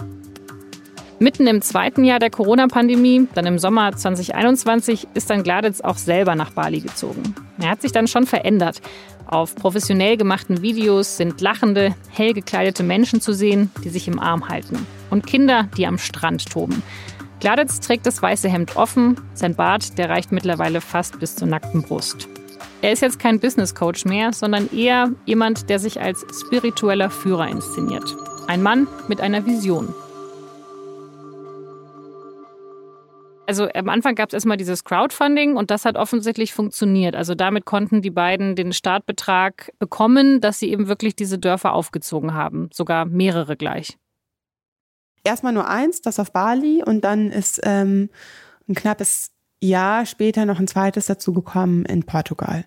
Mitten 1.20 1.48
im 1.48 1.62
zweiten 1.62 2.04
Jahr 2.04 2.20
der 2.20 2.30
Corona-Pandemie, 2.30 3.28
dann 3.34 3.46
im 3.46 3.60
Sommer 3.60 3.96
2021, 3.96 5.08
ist 5.14 5.30
dann 5.30 5.44
Gladitz 5.44 5.82
auch 5.82 5.98
selber 5.98 6.36
nach 6.36 6.52
Bali 6.52 6.80
gezogen. 6.80 7.36
Er 7.60 7.70
hat 7.70 7.82
sich 7.82 7.92
dann 7.92 8.08
schon 8.08 8.26
verändert. 8.26 8.82
Auf 9.26 9.56
professionell 9.56 10.18
gemachten 10.18 10.62
Videos 10.62 11.18
sind 11.18 11.40
lachende, 11.40 11.96
hell 12.10 12.34
gekleidete 12.34 12.84
Menschen 12.84 13.22
zu 13.22 13.34
sehen, 13.34 13.72
die 13.84 13.90
sich 13.90 14.08
im 14.08 14.20
Arm 14.20 14.50
halten. 14.50 14.86
Und 15.10 15.26
Kinder, 15.26 15.70
die 15.78 15.88
am 15.88 15.98
Strand 15.98 16.52
toben. 16.52 16.84
Gladitz 17.40 17.80
trägt 17.80 18.06
das 18.06 18.22
weiße 18.22 18.50
Hemd 18.50 18.76
offen, 18.76 19.20
sein 19.34 19.56
Bart, 19.56 19.98
der 19.98 20.10
reicht 20.10 20.32
mittlerweile 20.32 20.82
fast 20.82 21.20
bis 21.20 21.36
zur 21.36 21.48
nackten 21.48 21.84
Brust. 21.84 22.28
Er 22.82 22.92
ist 22.92 23.02
jetzt 23.02 23.20
kein 23.20 23.40
Business 23.40 23.76
Coach 23.76 24.06
mehr, 24.06 24.34
sondern 24.34 24.70
eher 24.72 25.12
jemand, 25.26 25.70
der 25.70 25.80
sich 25.80 26.02
als 26.02 26.26
spiritueller 26.42 27.10
Führer 27.10 27.48
inszeniert. 27.48 28.16
Ein 28.48 28.62
Mann 28.62 28.88
mit 29.08 29.22
einer 29.22 29.46
Vision. 29.46 29.94
Also 33.46 33.68
am 33.74 33.90
Anfang 33.90 34.16
gab 34.16 34.30
es 34.30 34.34
erstmal 34.34 34.58
dieses 34.58 34.86
Crowdfunding 34.86 35.58
und 35.58 35.70
das 35.70 35.84
hat 35.84 35.98
offensichtlich 35.98 36.54
funktioniert. 36.54 37.16
Also 37.16 37.36
damit 37.36 37.66
konnten 37.66 38.02
die 38.02 38.10
beiden 38.10 38.56
den 38.56 38.72
Startbetrag 38.72 39.74
bekommen, 39.80 40.40
dass 40.40 40.60
sie 40.60 40.72
eben 40.72 40.88
wirklich 40.88 41.16
diese 41.16 41.38
Dörfer 41.38 41.74
aufgezogen 41.74 42.34
haben. 42.34 42.70
Sogar 42.72 43.06
mehrere 43.06 43.58
gleich. 43.58 43.98
Erstmal 45.26 45.54
nur 45.54 45.68
eins, 45.68 46.02
das 46.02 46.20
auf 46.20 46.32
Bali 46.32 46.84
und 46.86 47.04
dann 47.04 47.32
ist 47.32 47.60
ähm, 47.64 48.10
ein 48.68 48.76
knappes 48.76 49.32
Jahr 49.62 50.06
später 50.06 50.46
noch 50.46 50.60
ein 50.60 50.68
zweites 50.68 51.06
dazu 51.06 51.34
gekommen 51.34 51.86
in 51.86 52.04
Portugal. 52.04 52.66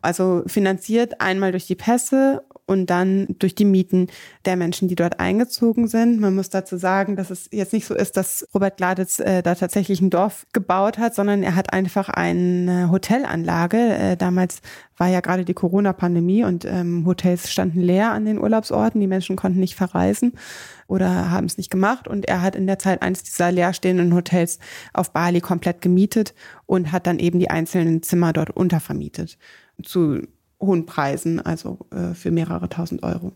Also 0.00 0.42
finanziert 0.46 1.20
einmal 1.20 1.52
durch 1.52 1.66
die 1.66 1.74
Pässe 1.74 2.44
und 2.68 2.86
dann 2.86 3.34
durch 3.38 3.54
die 3.54 3.64
Mieten 3.64 4.08
der 4.44 4.56
Menschen, 4.56 4.88
die 4.88 4.94
dort 4.94 5.20
eingezogen 5.20 5.88
sind. 5.88 6.20
Man 6.20 6.34
muss 6.34 6.50
dazu 6.50 6.76
sagen, 6.76 7.16
dass 7.16 7.30
es 7.30 7.48
jetzt 7.50 7.72
nicht 7.72 7.86
so 7.86 7.94
ist, 7.94 8.16
dass 8.16 8.46
Robert 8.54 8.76
Gladitz 8.76 9.18
äh, 9.18 9.42
da 9.42 9.54
tatsächlich 9.54 10.00
ein 10.02 10.10
Dorf 10.10 10.46
gebaut 10.52 10.98
hat, 10.98 11.14
sondern 11.14 11.42
er 11.42 11.54
hat 11.54 11.72
einfach 11.72 12.10
eine 12.10 12.90
Hotelanlage. 12.90 13.78
Äh, 13.78 14.16
damals 14.16 14.60
war 14.98 15.08
ja 15.08 15.20
gerade 15.20 15.46
die 15.46 15.54
Corona-Pandemie 15.54 16.44
und 16.44 16.66
ähm, 16.66 17.06
Hotels 17.06 17.50
standen 17.50 17.80
leer 17.80 18.12
an 18.12 18.26
den 18.26 18.38
Urlaubsorten. 18.38 19.00
Die 19.00 19.06
Menschen 19.06 19.36
konnten 19.36 19.60
nicht 19.60 19.74
verreisen 19.74 20.32
oder 20.88 21.30
haben 21.30 21.46
es 21.46 21.56
nicht 21.56 21.70
gemacht. 21.70 22.06
Und 22.06 22.28
er 22.28 22.42
hat 22.42 22.54
in 22.54 22.66
der 22.66 22.78
Zeit 22.78 23.00
eines 23.00 23.22
dieser 23.22 23.50
leerstehenden 23.50 24.14
Hotels 24.14 24.58
auf 24.92 25.12
Bali 25.12 25.40
komplett 25.40 25.80
gemietet 25.80 26.34
und 26.66 26.92
hat 26.92 27.06
dann 27.06 27.18
eben 27.18 27.38
die 27.38 27.48
einzelnen 27.48 28.02
Zimmer 28.02 28.34
dort 28.34 28.50
untervermietet 28.50 29.38
zu 29.82 30.22
hohen 30.60 30.86
Preisen, 30.86 31.40
also 31.40 31.78
äh, 31.90 32.14
für 32.14 32.30
mehrere 32.30 32.68
tausend 32.68 33.02
Euro. 33.02 33.32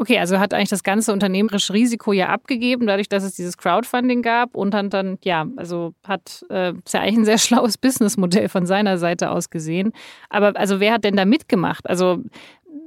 Okay, 0.00 0.18
also 0.18 0.38
hat 0.38 0.54
eigentlich 0.54 0.70
das 0.70 0.82
ganze 0.82 1.12
unternehmerische 1.12 1.74
Risiko 1.74 2.14
ja 2.14 2.30
abgegeben, 2.30 2.86
dadurch, 2.86 3.10
dass 3.10 3.22
es 3.22 3.34
dieses 3.34 3.58
Crowdfunding 3.58 4.22
gab 4.22 4.56
und 4.56 4.72
dann, 4.72 4.88
dann 4.88 5.18
ja, 5.22 5.46
also 5.56 5.92
hat 6.04 6.42
äh, 6.48 6.72
ist 6.72 6.94
ja 6.94 7.00
eigentlich 7.00 7.18
ein 7.18 7.24
sehr 7.26 7.36
schlaues 7.38 7.76
Businessmodell 7.76 8.48
von 8.48 8.64
seiner 8.64 8.96
Seite 8.96 9.30
aus 9.30 9.50
gesehen. 9.50 9.92
Aber 10.30 10.56
also 10.56 10.80
wer 10.80 10.94
hat 10.94 11.04
denn 11.04 11.16
da 11.16 11.26
mitgemacht? 11.26 11.86
Also 11.86 12.24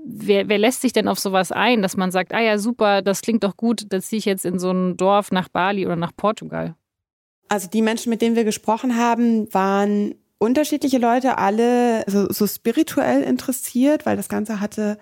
wer, 0.03 0.49
wer 0.49 0.57
lässt 0.57 0.81
sich 0.81 0.91
denn 0.91 1.07
auf 1.07 1.19
sowas 1.19 1.51
ein, 1.51 1.83
dass 1.83 1.97
man 1.97 2.09
sagt, 2.09 2.33
ah 2.33 2.41
ja, 2.41 2.57
super, 2.57 3.03
das 3.03 3.21
klingt 3.21 3.43
doch 3.43 3.57
gut, 3.57 3.85
das 3.89 4.07
ziehe 4.07 4.17
ich 4.17 4.25
jetzt 4.25 4.43
in 4.43 4.57
so 4.57 4.71
ein 4.71 4.97
Dorf 4.97 5.31
nach 5.31 5.49
Bali 5.49 5.85
oder 5.85 5.95
nach 5.95 6.15
Portugal? 6.17 6.75
Also 7.47 7.69
die 7.69 7.83
Menschen, 7.83 8.09
mit 8.09 8.23
denen 8.23 8.35
wir 8.35 8.43
gesprochen 8.43 8.97
haben, 8.97 9.53
waren 9.53 10.15
unterschiedliche 10.43 10.97
Leute, 10.97 11.37
alle 11.37 12.03
so, 12.07 12.27
so 12.31 12.45
spirituell 12.45 13.23
interessiert, 13.23 14.05
weil 14.05 14.17
das 14.17 14.29
Ganze 14.29 14.59
hatte, 14.59 14.97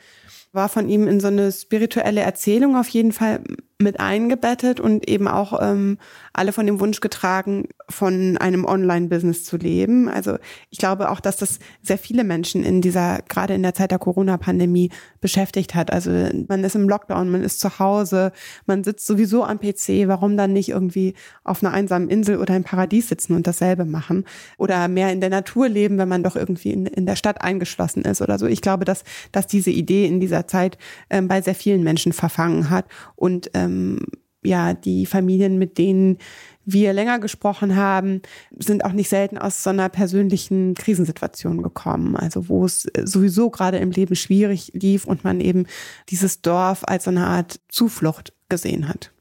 war 0.53 0.69
von 0.69 0.89
ihm 0.89 1.07
in 1.07 1.19
so 1.19 1.27
eine 1.27 1.51
spirituelle 1.51 2.21
Erzählung 2.21 2.75
auf 2.75 2.87
jeden 2.89 3.11
Fall 3.11 3.41
mit 3.79 3.99
eingebettet 3.99 4.79
und 4.79 5.07
eben 5.09 5.27
auch 5.27 5.59
ähm, 5.61 5.97
alle 6.33 6.53
von 6.53 6.65
dem 6.65 6.79
Wunsch 6.79 7.01
getragen, 7.01 7.67
von 7.89 8.37
einem 8.37 8.65
Online-Business 8.65 9.43
zu 9.43 9.57
leben. 9.57 10.07
Also 10.07 10.37
ich 10.69 10.77
glaube 10.77 11.09
auch, 11.09 11.19
dass 11.19 11.37
das 11.37 11.59
sehr 11.81 11.97
viele 11.97 12.23
Menschen 12.23 12.63
in 12.63 12.81
dieser, 12.81 13.19
gerade 13.27 13.53
in 13.53 13.63
der 13.63 13.73
Zeit 13.73 13.91
der 13.91 13.99
Corona-Pandemie 13.99 14.91
beschäftigt 15.19 15.75
hat. 15.75 15.91
Also 15.91 16.09
man 16.47 16.63
ist 16.63 16.75
im 16.75 16.87
Lockdown, 16.87 17.29
man 17.29 17.43
ist 17.43 17.59
zu 17.59 17.79
Hause, 17.79 18.31
man 18.65 18.83
sitzt 18.83 19.07
sowieso 19.07 19.43
am 19.43 19.59
PC. 19.59 20.07
Warum 20.07 20.37
dann 20.37 20.53
nicht 20.53 20.69
irgendwie 20.69 21.15
auf 21.43 21.63
einer 21.63 21.73
einsamen 21.73 22.09
Insel 22.09 22.37
oder 22.37 22.55
im 22.55 22.63
Paradies 22.63 23.09
sitzen 23.09 23.35
und 23.35 23.45
dasselbe 23.45 23.83
machen? 23.83 24.25
Oder 24.57 24.87
mehr 24.87 25.11
in 25.11 25.19
der 25.19 25.29
Natur 25.29 25.67
leben, 25.67 25.97
wenn 25.97 26.09
man 26.09 26.23
doch 26.23 26.37
irgendwie 26.37 26.71
in, 26.71 26.85
in 26.85 27.05
der 27.05 27.17
Stadt 27.17 27.41
eingeschlossen 27.41 28.03
ist 28.03 28.21
oder 28.21 28.39
so. 28.39 28.47
Ich 28.47 28.61
glaube, 28.61 28.85
dass, 28.85 29.03
dass 29.33 29.47
diese 29.47 29.71
Idee 29.71 30.05
in 30.05 30.21
dieser 30.21 30.47
Zeit 30.47 30.77
ähm, 31.09 31.27
bei 31.27 31.41
sehr 31.41 31.55
vielen 31.55 31.83
Menschen 31.83 32.13
verfangen 32.13 32.69
hat 32.69 32.85
und 33.15 33.51
ähm, 33.53 33.99
ja, 34.43 34.73
die 34.73 35.05
Familien, 35.05 35.57
mit 35.57 35.77
denen 35.77 36.17
wir 36.65 36.93
länger 36.93 37.19
gesprochen 37.19 37.75
haben, 37.75 38.21
sind 38.57 38.85
auch 38.85 38.91
nicht 38.91 39.09
selten 39.09 39.37
aus 39.37 39.63
so 39.63 39.71
einer 39.71 39.89
persönlichen 39.89 40.75
Krisensituation 40.75 41.61
gekommen. 41.63 42.15
Also 42.15 42.49
wo 42.49 42.65
es 42.65 42.87
sowieso 43.03 43.49
gerade 43.49 43.77
im 43.77 43.91
Leben 43.91 44.15
schwierig 44.15 44.71
lief 44.73 45.05
und 45.05 45.23
man 45.23 45.41
eben 45.41 45.65
dieses 46.09 46.41
Dorf 46.41 46.83
als 46.85 47.05
so 47.05 47.11
eine 47.11 47.27
Art 47.27 47.59
Zuflucht 47.69 48.33
gesehen 48.49 48.87
hat. 48.87 49.11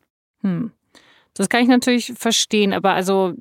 Hm. 0.43 0.73
Das 1.41 1.49
kann 1.49 1.63
ich 1.63 1.69
natürlich 1.69 2.13
verstehen, 2.19 2.75
aber 2.75 2.93
also 2.93 3.33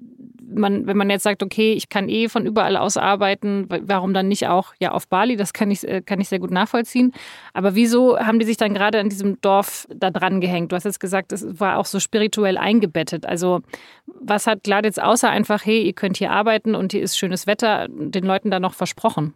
man, 0.50 0.88
wenn 0.88 0.96
man 0.96 1.10
jetzt 1.10 1.24
sagt, 1.24 1.44
okay, 1.44 1.74
ich 1.74 1.90
kann 1.90 2.08
eh 2.08 2.30
von 2.30 2.46
überall 2.46 2.78
aus 2.78 2.96
arbeiten, 2.96 3.68
warum 3.68 4.14
dann 4.14 4.30
nicht 4.30 4.48
auch 4.48 4.74
ja 4.80 4.92
auf 4.94 5.10
Bali? 5.10 5.36
Das 5.36 5.52
kann 5.52 5.70
ich, 5.70 5.86
äh, 5.86 6.02
kann 6.02 6.22
ich 6.22 6.30
sehr 6.30 6.40
gut 6.40 6.50
nachvollziehen. 6.50 7.12
Aber 7.52 7.76
wieso 7.76 8.18
haben 8.18 8.40
die 8.40 8.46
sich 8.46 8.56
dann 8.56 8.74
gerade 8.74 9.02
an 9.02 9.10
diesem 9.10 9.42
Dorf 9.42 9.86
da 9.94 10.12
dran 10.12 10.40
gehängt? 10.40 10.72
Du 10.72 10.78
hast 10.78 10.86
jetzt 10.86 11.02
gesagt, 11.02 11.34
es 11.34 11.60
war 11.60 11.78
auch 11.78 11.86
so 11.86 12.00
spirituell 12.00 12.58
eingebettet. 12.58 13.26
Also 13.26 13.60
was 14.06 14.48
hat 14.48 14.64
Gladitz 14.64 14.98
außer 14.98 15.30
einfach, 15.30 15.66
hey, 15.66 15.82
ihr 15.82 15.92
könnt 15.92 16.16
hier 16.16 16.32
arbeiten 16.32 16.76
und 16.76 16.94
hier 16.94 17.04
ist 17.04 17.18
schönes 17.18 17.48
Wetter, 17.48 17.90
den 17.90 18.24
Leuten 18.24 18.50
da 18.50 18.62
noch 18.62 18.76
versprochen? 18.76 19.34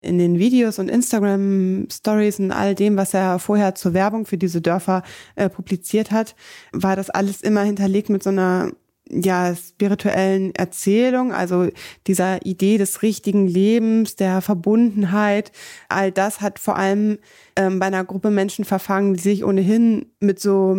In 0.00 0.18
den 0.18 0.38
Videos 0.38 0.78
und 0.78 0.88
Instagram-Stories 0.88 2.38
und 2.40 2.52
all 2.52 2.74
dem, 2.74 2.96
was 2.96 3.14
er 3.14 3.38
vorher 3.38 3.74
zur 3.74 3.94
Werbung 3.94 4.26
für 4.26 4.38
diese 4.38 4.60
Dörfer 4.60 5.02
äh, 5.34 5.48
publiziert 5.48 6.10
hat, 6.10 6.36
war 6.72 6.96
das 6.96 7.10
alles 7.10 7.42
immer 7.42 7.62
hinterlegt 7.62 8.08
mit 8.08 8.22
so 8.22 8.30
einer 8.30 8.72
ja, 9.10 9.54
spirituellen 9.54 10.54
Erzählung, 10.54 11.32
also 11.32 11.68
dieser 12.06 12.44
Idee 12.44 12.78
des 12.78 13.02
richtigen 13.02 13.46
Lebens, 13.46 14.16
der 14.16 14.42
Verbundenheit, 14.42 15.50
all 15.88 16.12
das 16.12 16.40
hat 16.40 16.58
vor 16.58 16.76
allem 16.76 17.18
ähm, 17.56 17.78
bei 17.78 17.86
einer 17.86 18.04
Gruppe 18.04 18.30
Menschen 18.30 18.64
verfangen, 18.64 19.14
die 19.14 19.20
sich 19.20 19.44
ohnehin 19.44 20.06
mit 20.20 20.40
so 20.40 20.76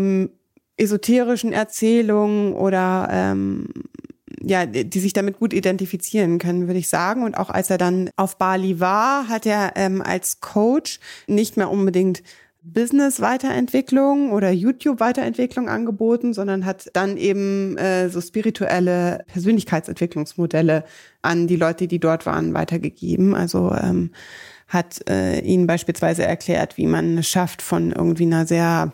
esoterischen 0.78 1.52
Erzählungen 1.52 2.54
oder 2.54 3.10
ähm, 3.12 3.68
ja, 4.42 4.66
die 4.66 5.00
sich 5.00 5.14
damit 5.14 5.40
gut 5.40 5.54
identifizieren 5.54 6.38
können, 6.40 6.68
würde 6.68 6.80
ich 6.80 6.90
sagen. 6.90 7.24
Und 7.24 7.38
auch 7.38 7.50
als 7.50 7.70
er 7.70 7.78
dann 7.78 8.10
auf 8.16 8.38
Bali 8.38 8.80
war, 8.80 9.28
hat 9.28 9.46
er 9.46 9.74
ähm, 9.76 10.02
als 10.02 10.40
Coach 10.40 11.00
nicht 11.28 11.58
mehr 11.58 11.70
unbedingt 11.70 12.24
Business-Weiterentwicklung 12.62 14.32
oder 14.32 14.52
YouTube-Weiterentwicklung 14.52 15.70
angeboten, 15.70 16.34
sondern 16.34 16.66
hat 16.66 16.90
dann 16.94 17.18
eben 17.18 17.78
äh, 17.78 18.10
so 18.10 18.20
spirituelle 18.20 19.24
Persönlichkeitsentwicklungsmodelle 19.28 20.84
an 21.22 21.48
die 21.48 21.56
Leute, 21.56 21.88
die 21.88 22.00
dort 22.00 22.26
waren, 22.26 22.54
weitergegeben. 22.54 23.34
Also 23.34 23.74
ähm, 23.74 24.12
hat 24.68 25.10
äh, 25.10 25.40
ihnen 25.40 25.68
beispielsweise 25.68 26.24
erklärt, 26.24 26.78
wie 26.78 26.86
man 26.86 27.18
es 27.18 27.28
schafft, 27.28 27.62
von 27.62 27.92
irgendwie 27.92 28.26
einer 28.26 28.46
sehr 28.46 28.94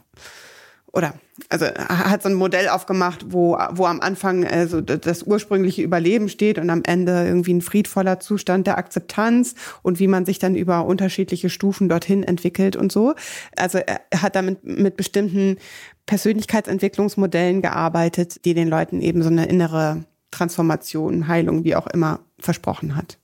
oder 0.96 1.14
also 1.50 1.66
hat 1.66 2.24
so 2.24 2.30
ein 2.30 2.36
Modell 2.36 2.70
aufgemacht, 2.70 3.26
wo, 3.30 3.58
wo 3.72 3.86
am 3.86 4.00
Anfang 4.00 4.48
also 4.48 4.80
das 4.80 5.24
ursprüngliche 5.24 5.82
Überleben 5.82 6.30
steht 6.30 6.58
und 6.58 6.70
am 6.70 6.84
Ende 6.86 7.26
irgendwie 7.26 7.54
ein 7.54 7.62
friedvoller 7.62 8.22
Zustand 8.22 8.66
der 8.66 8.78
Akzeptanz 8.78 9.56
und 9.82 10.00
wie 10.00 10.08
man 10.08 10.26
sich 10.26 10.40
dann 10.40 10.56
über 10.56 10.86
unterschiedliche 10.86 11.50
Stufen 11.50 11.90
dorthin 11.90 12.24
entwickelt 12.24 12.78
und 12.78 12.92
so. 12.92 13.14
Also 13.58 13.80
er 13.80 14.00
hat 14.22 14.38
damit 14.38 14.64
mit 14.64 14.96
bestimmten 14.96 15.58
Persönlichkeitsentwicklungsmodellen 16.06 17.62
gearbeitet, 17.62 18.46
die 18.46 18.54
den 18.54 18.70
Leuten 18.70 19.02
eben 19.02 19.22
so 19.22 19.30
eine 19.30 19.48
innere 19.48 20.06
Transformation, 20.32 21.28
Heilung, 21.28 21.66
wie 21.66 21.76
auch 21.76 21.88
immer, 21.88 22.22
versprochen 22.40 22.96
hat. 22.96 23.18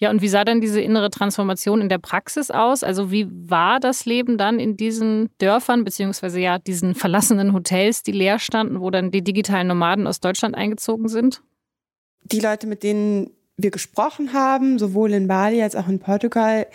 Ja, 0.00 0.10
und 0.10 0.22
wie 0.22 0.28
sah 0.28 0.44
dann 0.44 0.60
diese 0.60 0.80
innere 0.80 1.10
Transformation 1.10 1.80
in 1.80 1.88
der 1.88 1.98
Praxis 1.98 2.52
aus? 2.52 2.84
Also 2.84 3.10
wie 3.10 3.26
war 3.30 3.80
das 3.80 4.04
Leben 4.04 4.38
dann 4.38 4.60
in 4.60 4.76
diesen 4.76 5.28
Dörfern, 5.38 5.84
beziehungsweise 5.84 6.40
ja 6.40 6.58
diesen 6.58 6.94
verlassenen 6.94 7.52
Hotels, 7.52 8.04
die 8.04 8.12
leer 8.12 8.38
standen, 8.38 8.80
wo 8.80 8.90
dann 8.90 9.10
die 9.10 9.22
digitalen 9.22 9.66
Nomaden 9.66 10.06
aus 10.06 10.20
Deutschland 10.20 10.54
eingezogen 10.54 11.08
sind? 11.08 11.42
Die 12.22 12.40
Leute, 12.40 12.68
mit 12.68 12.84
denen 12.84 13.30
wir 13.56 13.72
gesprochen 13.72 14.32
haben, 14.32 14.78
sowohl 14.78 15.12
in 15.12 15.26
Bali 15.26 15.60
als 15.62 15.74
auch 15.74 15.88
in 15.88 15.98
Portugal, 15.98 16.66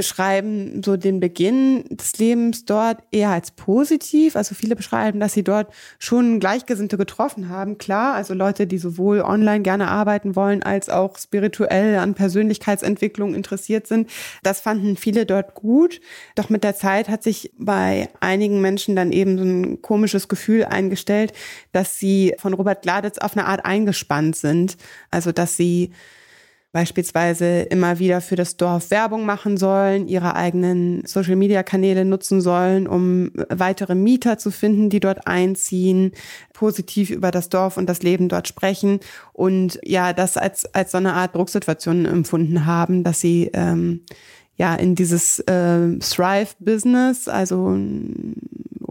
beschreiben 0.00 0.80
so 0.82 0.96
den 0.96 1.20
Beginn 1.20 1.84
des 1.90 2.16
Lebens 2.16 2.64
dort 2.64 3.02
eher 3.10 3.28
als 3.28 3.50
positiv. 3.50 4.34
Also 4.34 4.54
viele 4.54 4.74
beschreiben, 4.74 5.20
dass 5.20 5.34
sie 5.34 5.44
dort 5.44 5.74
schon 5.98 6.40
Gleichgesinnte 6.40 6.96
getroffen 6.96 7.50
haben. 7.50 7.76
Klar, 7.76 8.14
also 8.14 8.32
Leute, 8.32 8.66
die 8.66 8.78
sowohl 8.78 9.20
online 9.20 9.60
gerne 9.60 9.88
arbeiten 9.88 10.36
wollen, 10.36 10.62
als 10.62 10.88
auch 10.88 11.18
spirituell 11.18 11.98
an 11.98 12.14
Persönlichkeitsentwicklung 12.14 13.34
interessiert 13.34 13.86
sind. 13.86 14.08
Das 14.42 14.62
fanden 14.62 14.96
viele 14.96 15.26
dort 15.26 15.54
gut. 15.54 16.00
Doch 16.34 16.48
mit 16.48 16.64
der 16.64 16.74
Zeit 16.74 17.10
hat 17.10 17.22
sich 17.22 17.52
bei 17.58 18.08
einigen 18.20 18.62
Menschen 18.62 18.96
dann 18.96 19.12
eben 19.12 19.36
so 19.36 19.44
ein 19.44 19.82
komisches 19.82 20.28
Gefühl 20.28 20.64
eingestellt, 20.64 21.34
dass 21.72 21.98
sie 21.98 22.34
von 22.38 22.54
Robert 22.54 22.80
Gladitz 22.80 23.18
auf 23.18 23.36
eine 23.36 23.44
Art 23.44 23.66
eingespannt 23.66 24.34
sind. 24.34 24.78
Also, 25.10 25.30
dass 25.30 25.58
sie 25.58 25.92
beispielsweise 26.72 27.62
immer 27.62 27.98
wieder 27.98 28.20
für 28.20 28.36
das 28.36 28.56
Dorf 28.56 28.90
Werbung 28.90 29.26
machen 29.26 29.56
sollen, 29.56 30.06
ihre 30.06 30.36
eigenen 30.36 31.04
Social-Media-Kanäle 31.04 32.04
nutzen 32.04 32.40
sollen, 32.40 32.86
um 32.86 33.32
weitere 33.48 33.96
Mieter 33.96 34.38
zu 34.38 34.50
finden, 34.50 34.88
die 34.88 35.00
dort 35.00 35.26
einziehen, 35.26 36.12
positiv 36.52 37.10
über 37.10 37.32
das 37.32 37.48
Dorf 37.48 37.76
und 37.76 37.86
das 37.86 38.02
Leben 38.02 38.28
dort 38.28 38.46
sprechen 38.46 39.00
und 39.32 39.80
ja, 39.84 40.12
das 40.12 40.36
als, 40.36 40.64
als 40.74 40.92
so 40.92 40.98
eine 40.98 41.14
Art 41.14 41.34
Drucksituation 41.34 42.06
empfunden 42.06 42.66
haben, 42.66 43.02
dass 43.02 43.20
sie 43.20 43.50
ähm, 43.52 44.02
ja 44.56 44.74
in 44.76 44.94
dieses 44.94 45.40
äh, 45.40 45.98
Thrive-Business, 45.98 47.26
also 47.26 47.76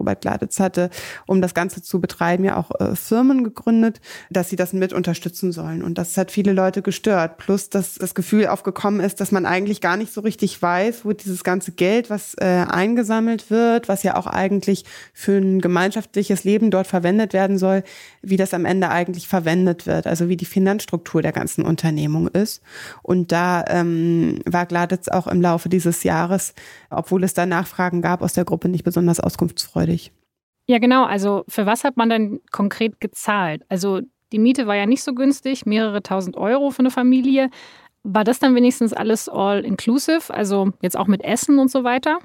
Robert 0.00 0.22
Gladitz 0.22 0.58
hatte, 0.58 0.90
um 1.26 1.40
das 1.40 1.54
Ganze 1.54 1.82
zu 1.82 2.00
betreiben, 2.00 2.44
ja 2.44 2.56
auch 2.56 2.70
äh, 2.80 2.96
Firmen 2.96 3.44
gegründet, 3.44 4.00
dass 4.30 4.48
sie 4.48 4.56
das 4.56 4.72
mit 4.72 4.92
unterstützen 4.92 5.52
sollen. 5.52 5.82
Und 5.82 5.98
das 5.98 6.16
hat 6.16 6.30
viele 6.30 6.52
Leute 6.52 6.82
gestört. 6.82 7.36
Plus, 7.38 7.70
dass 7.70 7.94
das 7.94 8.14
Gefühl 8.14 8.46
aufgekommen 8.46 9.00
ist, 9.00 9.20
dass 9.20 9.30
man 9.30 9.46
eigentlich 9.46 9.80
gar 9.80 9.96
nicht 9.96 10.12
so 10.12 10.22
richtig 10.22 10.60
weiß, 10.60 11.04
wo 11.04 11.12
dieses 11.12 11.44
ganze 11.44 11.72
Geld, 11.72 12.10
was 12.10 12.34
äh, 12.34 12.64
eingesammelt 12.68 13.50
wird, 13.50 13.88
was 13.88 14.02
ja 14.02 14.16
auch 14.16 14.26
eigentlich 14.26 14.84
für 15.12 15.36
ein 15.36 15.60
gemeinschaftliches 15.60 16.44
Leben 16.44 16.70
dort 16.70 16.86
verwendet 16.86 17.32
werden 17.32 17.58
soll, 17.58 17.82
wie 18.22 18.36
das 18.36 18.54
am 18.54 18.64
Ende 18.64 18.88
eigentlich 18.88 19.28
verwendet 19.28 19.86
wird. 19.86 20.06
Also 20.06 20.28
wie 20.28 20.36
die 20.36 20.46
Finanzstruktur 20.46 21.22
der 21.22 21.32
ganzen 21.32 21.64
Unternehmung 21.64 22.28
ist. 22.28 22.62
Und 23.02 23.32
da 23.32 23.64
ähm, 23.68 24.40
war 24.46 24.64
Gladitz 24.66 25.08
auch 25.08 25.26
im 25.26 25.42
Laufe 25.42 25.68
dieses 25.68 26.02
Jahres, 26.04 26.54
obwohl 26.88 27.22
es 27.24 27.34
da 27.34 27.44
Nachfragen 27.44 28.00
gab, 28.00 28.22
aus 28.22 28.32
der 28.32 28.44
Gruppe 28.44 28.68
nicht 28.68 28.84
besonders 28.84 29.20
auskunftsfreudig 29.20 29.89
freudig. 29.90 30.12
Ja, 30.66 30.78
genau. 30.78 31.04
Also 31.04 31.44
für 31.48 31.66
was 31.66 31.84
hat 31.84 31.96
man 31.96 32.10
denn 32.10 32.40
konkret 32.52 33.00
gezahlt? 33.00 33.62
Also 33.68 34.00
die 34.32 34.38
Miete 34.38 34.66
war 34.66 34.76
ja 34.76 34.86
nicht 34.86 35.02
so 35.02 35.14
günstig, 35.14 35.66
mehrere 35.66 36.02
tausend 36.02 36.36
Euro 36.36 36.70
für 36.70 36.80
eine 36.80 36.90
Familie. 36.90 37.50
War 38.04 38.24
das 38.24 38.38
dann 38.38 38.54
wenigstens 38.54 38.92
alles 38.92 39.28
all 39.28 39.64
inclusive? 39.64 40.32
Also 40.32 40.70
jetzt 40.80 40.96
auch 40.96 41.08
mit 41.08 41.22
Essen 41.22 41.58
und 41.58 41.70
so 41.70 41.82
weiter? 41.82 42.20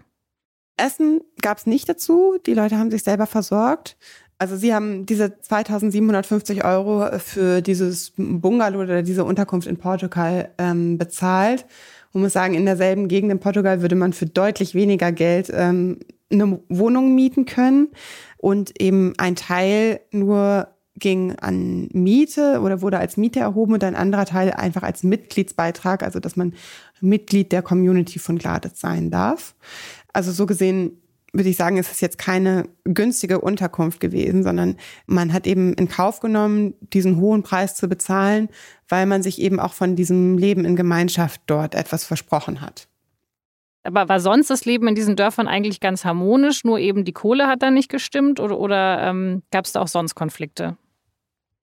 Essen 0.77 1.21
gab 1.41 1.57
es 1.57 1.65
nicht 1.65 1.89
dazu. 1.89 2.37
Die 2.45 2.53
Leute 2.53 2.77
haben 2.77 2.91
sich 2.91 3.03
selber 3.03 3.25
versorgt. 3.25 3.97
Also 4.37 4.57
sie 4.57 4.73
haben 4.73 5.05
diese 5.05 5.39
2750 5.39 6.65
Euro 6.65 7.17
für 7.19 7.61
dieses 7.61 8.13
Bungalow 8.17 8.81
oder 8.81 9.01
diese 9.01 9.23
Unterkunft 9.23 9.67
in 9.67 9.77
Portugal 9.77 10.51
ähm, 10.57 10.97
bezahlt. 10.97 11.65
Man 12.13 12.23
muss 12.23 12.33
sagen, 12.33 12.53
in 12.53 12.65
derselben 12.65 13.07
Gegend 13.07 13.31
in 13.31 13.39
Portugal 13.39 13.81
würde 13.81 13.95
man 13.95 14.13
für 14.13 14.25
deutlich 14.25 14.75
weniger 14.75 15.11
Geld 15.11 15.51
ähm, 15.53 15.99
eine 16.31 16.59
Wohnung 16.69 17.13
mieten 17.15 17.45
können 17.45 17.89
und 18.37 18.79
eben 18.81 19.13
ein 19.17 19.35
Teil 19.35 20.01
nur 20.11 20.67
ging 20.97 21.35
an 21.35 21.89
Miete 21.91 22.61
oder 22.61 22.81
wurde 22.81 22.99
als 22.99 23.17
Miete 23.17 23.41
erhoben 23.41 23.73
und 23.73 23.83
ein 23.83 23.95
anderer 23.95 24.25
Teil 24.25 24.51
einfach 24.51 24.83
als 24.83 25.03
Mitgliedsbeitrag, 25.03 26.03
also 26.03 26.19
dass 26.19 26.37
man 26.37 26.53
Mitglied 27.01 27.51
der 27.51 27.61
Community 27.61 28.17
von 28.17 28.37
Gladitz 28.37 28.79
sein 28.79 29.11
darf. 29.11 29.55
Also 30.13 30.31
so 30.31 30.45
gesehen 30.45 31.01
würde 31.33 31.49
ich 31.49 31.57
sagen, 31.57 31.75
ist 31.75 31.91
es 31.91 31.99
jetzt 31.99 32.17
keine 32.17 32.69
günstige 32.85 33.41
Unterkunft 33.41 33.99
gewesen, 33.99 34.43
sondern 34.43 34.77
man 35.05 35.33
hat 35.33 35.47
eben 35.47 35.73
in 35.73 35.89
Kauf 35.89 36.21
genommen, 36.21 36.75
diesen 36.79 37.17
hohen 37.17 37.43
Preis 37.43 37.75
zu 37.75 37.89
bezahlen, 37.89 38.47
weil 38.87 39.05
man 39.05 39.21
sich 39.21 39.41
eben 39.41 39.59
auch 39.59 39.73
von 39.73 39.97
diesem 39.97 40.37
Leben 40.37 40.63
in 40.63 40.77
Gemeinschaft 40.77 41.41
dort 41.45 41.75
etwas 41.75 42.05
versprochen 42.05 42.61
hat. 42.61 42.87
Aber 43.85 44.09
war 44.09 44.19
sonst 44.19 44.49
das 44.49 44.65
Leben 44.65 44.87
in 44.87 44.95
diesen 44.95 45.15
Dörfern 45.15 45.47
eigentlich 45.47 45.79
ganz 45.79 46.03
harmonisch, 46.05 46.63
nur 46.63 46.79
eben 46.79 47.05
die 47.05 47.13
Kohle 47.13 47.47
hat 47.47 47.61
da 47.61 47.71
nicht 47.71 47.89
gestimmt 47.89 48.39
oder, 48.39 48.59
oder 48.59 49.01
ähm, 49.03 49.43
gab 49.51 49.65
es 49.65 49.73
da 49.73 49.81
auch 49.81 49.87
sonst 49.87 50.15
Konflikte? 50.15 50.77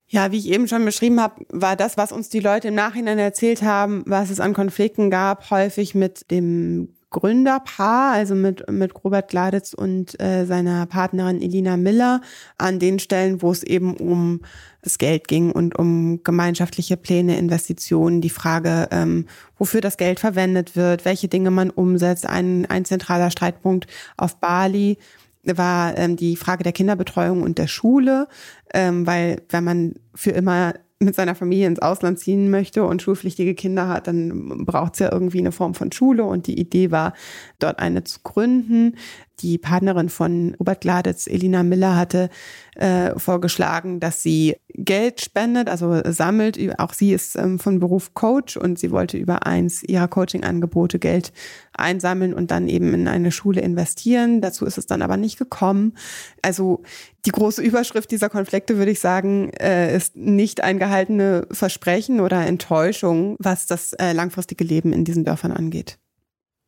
Ja, 0.07 0.31
wie 0.31 0.39
ich 0.39 0.51
eben 0.51 0.69
schon 0.69 0.85
beschrieben 0.85 1.21
habe, 1.21 1.45
war 1.49 1.75
das, 1.75 1.97
was 1.97 2.13
uns 2.13 2.29
die 2.29 2.41
Leute 2.41 2.69
im 2.69 2.75
Nachhinein 2.75 3.19
erzählt 3.19 3.63
haben, 3.63 4.05
was 4.07 4.31
es 4.31 4.41
an 4.41 4.53
Konflikten 4.53 5.11
gab, 5.11 5.51
häufig 5.51 5.95
mit 5.95 6.31
dem 6.31 6.95
Gründerpaar, 7.13 8.15
also 8.15 8.35
mit, 8.35 8.69
mit 8.71 8.93
Robert 9.05 9.29
Gladitz 9.29 9.73
und 9.73 10.21
äh, 10.21 10.45
seiner 10.47 10.87
Partnerin 10.87 11.41
Elina 11.41 11.77
Miller, 11.77 12.21
an 12.59 12.79
den 12.79 12.99
Stellen, 12.99 13.43
wo 13.43 13.53
es 13.53 13.63
eben 13.63 13.97
um 13.97 14.41
das 14.83 14.99
Geld 14.99 15.29
ging 15.29 15.53
und 15.53 15.79
um 15.79 16.25
gemeinschaftliche 16.25 16.97
Pläne, 16.97 17.39
Investitionen, 17.39 18.21
die 18.21 18.31
Frage, 18.31 18.89
ähm, 18.91 19.27
wofür 19.57 19.81
das 19.81 19.97
Geld 19.97 20.19
verwendet 20.19 20.75
wird, 20.75 21.05
welche 21.05 21.29
Dinge 21.29 21.53
man 21.53 21.71
umsetzt. 21.71 22.27
Ein, 22.27 22.67
ein 22.67 22.85
zentraler 22.85 23.31
Streitpunkt 23.31 23.87
auf 24.17 24.41
Bali 24.41 24.99
war 25.45 25.97
ähm, 25.99 26.17
die 26.17 26.37
Frage 26.37 26.65
der 26.65 26.73
Kinderbetreuung 26.73 27.43
und 27.43 27.59
der 27.59 27.69
Schule, 27.69 28.29
ähm, 28.75 29.07
weil 29.07 29.43
wenn 29.51 29.65
man 29.65 29.95
für 30.15 30.31
immer 30.31 30.75
mit 31.05 31.15
seiner 31.15 31.35
Familie 31.35 31.67
ins 31.67 31.81
Ausland 31.81 32.19
ziehen 32.19 32.51
möchte 32.51 32.85
und 32.85 33.03
schulpflichtige 33.03 33.55
Kinder 33.55 33.89
hat, 33.89 34.07
dann 34.07 34.65
braucht 34.65 34.95
es 34.95 35.01
ja 35.01 35.13
irgendwie 35.13 35.39
eine 35.39 35.53
Form 35.53 35.75
von 35.75 35.93
Schule. 35.93 36.25
Und 36.25 36.47
die 36.47 36.59
Idee 36.59 36.91
war, 36.91 37.15
dort 37.59 37.79
eine 37.79 38.05
zu 38.05 38.21
gründen. 38.23 38.97
Die 39.41 39.59
Partnerin 39.59 40.09
von 40.09 40.55
Robert 40.59 40.83
Gladitz, 40.83 41.27
Elina 41.27 41.63
Miller, 41.63 41.97
hatte 41.97 42.31
äh, 42.77 43.19
vorgeschlagen, 43.19 44.01
dass 44.01 44.23
sie 44.23 44.57
Geld 44.75 45.21
spendet, 45.21 45.69
also 45.69 46.01
sammelt. 46.11 46.59
Auch 46.79 46.93
sie 46.93 47.13
ist 47.13 47.37
ähm, 47.37 47.59
von 47.59 47.79
Beruf 47.81 48.15
Coach 48.15 48.57
und 48.57 48.79
sie 48.79 48.91
wollte 48.91 49.19
über 49.19 49.47
eins 49.47 49.83
ihrer 49.83 50.09
Coaching-Angebote 50.09 50.99
Geld 50.99 51.33
einsammeln 51.75 52.35
und 52.35 52.51
dann 52.51 52.69
eben 52.69 52.95
in 52.95 53.09
eine 53.09 53.33
Schule 53.33 53.61
investieren. 53.61 54.41
Dazu 54.41 54.65
ist 54.65 54.79
es 54.79 54.87
dann 54.87 55.03
aber 55.03 55.17
nicht 55.17 55.39
gekommen. 55.39 55.95
Also 56.43 56.83
die 57.25 57.33
große 57.33 57.63
Überschrift 57.63 58.11
dieser 58.11 58.29
Konflikte, 58.29 58.77
würde 58.79 58.91
ich 58.91 59.01
sagen, 59.01 59.51
äh, 59.61 59.95
ist 59.95 60.17
nicht 60.17 60.63
ein 60.63 60.79
gehaltene 60.79 61.47
Versprechen 61.51 62.21
oder 62.21 62.47
Enttäuschung, 62.47 63.37
was 63.39 63.67
das 63.67 63.93
äh, 63.95 64.13
langfristige 64.13 64.65
Leben 64.65 64.93
in 64.93 65.05
diesen 65.05 65.25
Dörfern 65.25 65.53
angeht. 65.53 65.99